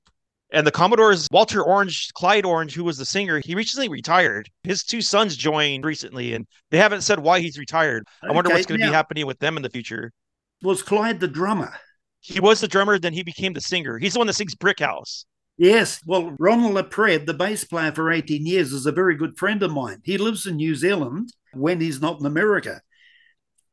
And 0.52 0.66
the 0.66 0.72
Commodores, 0.72 1.28
Walter 1.30 1.62
Orange, 1.62 2.12
Clyde 2.12 2.44
Orange, 2.44 2.74
who 2.74 2.84
was 2.84 2.98
the 2.98 3.06
singer, 3.06 3.40
he 3.42 3.54
recently 3.54 3.88
retired. 3.88 4.50
His 4.64 4.82
two 4.82 5.00
sons 5.00 5.36
joined 5.36 5.84
recently, 5.84 6.34
and 6.34 6.46
they 6.70 6.78
haven't 6.78 7.02
said 7.02 7.20
why 7.20 7.40
he's 7.40 7.58
retired. 7.58 8.06
I 8.22 8.32
wonder 8.32 8.50
what's 8.50 8.66
going 8.66 8.80
to 8.80 8.86
be 8.86 8.92
happening 8.92 9.26
with 9.26 9.38
them 9.38 9.56
in 9.56 9.62
the 9.62 9.70
future. 9.70 10.12
Was 10.62 10.82
Clyde 10.82 11.20
the 11.20 11.28
drummer? 11.28 11.72
He 12.20 12.38
was 12.38 12.60
the 12.60 12.68
drummer, 12.68 12.98
then 12.98 13.14
he 13.14 13.22
became 13.22 13.52
the 13.52 13.60
singer. 13.60 13.98
He's 13.98 14.12
the 14.12 14.18
one 14.18 14.26
that 14.26 14.34
sings 14.34 14.54
Brick 14.54 14.80
House. 14.80 15.24
Yes, 15.56 16.00
well, 16.04 16.34
Ronald 16.38 16.74
LaPread, 16.74 17.26
the 17.26 17.34
bass 17.34 17.64
player 17.64 17.92
for 17.92 18.10
18 18.10 18.44
years, 18.44 18.72
is 18.72 18.86
a 18.86 18.92
very 18.92 19.16
good 19.16 19.38
friend 19.38 19.62
of 19.62 19.70
mine. 19.70 20.00
He 20.04 20.18
lives 20.18 20.46
in 20.46 20.56
New 20.56 20.74
Zealand 20.74 21.32
when 21.54 21.80
he's 21.80 22.00
not 22.00 22.20
in 22.20 22.26
America. 22.26 22.80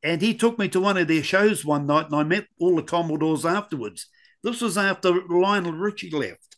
And 0.04 0.22
he 0.22 0.34
took 0.34 0.58
me 0.58 0.70
to 0.70 0.80
one 0.80 0.98
of 0.98 1.08
their 1.08 1.24
shows 1.24 1.66
one 1.66 1.86
night, 1.86 2.06
and 2.06 2.16
I 2.16 2.24
met 2.24 2.48
all 2.60 2.76
the 2.76 2.84
Commodores 2.84 3.46
afterwards. 3.46 4.08
This 4.44 4.62
was 4.62 4.78
after 4.78 5.22
Lionel 5.28 5.74
Richie 5.74 6.10
left. 6.10 6.56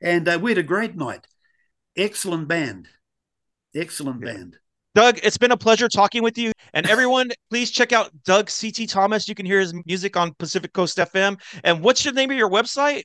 And 0.00 0.28
uh, 0.28 0.38
we 0.40 0.52
had 0.52 0.58
a 0.58 0.62
great 0.62 0.96
night. 0.96 1.26
Excellent 1.96 2.46
band. 2.46 2.88
Excellent 3.74 4.24
yeah. 4.24 4.32
band. 4.32 4.56
Doug, 4.94 5.18
it's 5.24 5.38
been 5.38 5.50
a 5.50 5.56
pleasure 5.56 5.88
talking 5.88 6.22
with 6.22 6.38
you. 6.38 6.52
And 6.72 6.88
everyone, 6.88 7.32
please 7.50 7.72
check 7.72 7.92
out 7.92 8.12
Doug 8.24 8.48
C.T. 8.48 8.86
Thomas. 8.86 9.28
You 9.28 9.34
can 9.34 9.46
hear 9.46 9.58
his 9.58 9.74
music 9.86 10.16
on 10.16 10.32
Pacific 10.34 10.72
Coast 10.72 10.98
FM. 10.98 11.40
And 11.64 11.82
what's 11.82 12.04
the 12.04 12.12
name 12.12 12.30
of 12.30 12.36
your 12.36 12.50
website? 12.50 13.02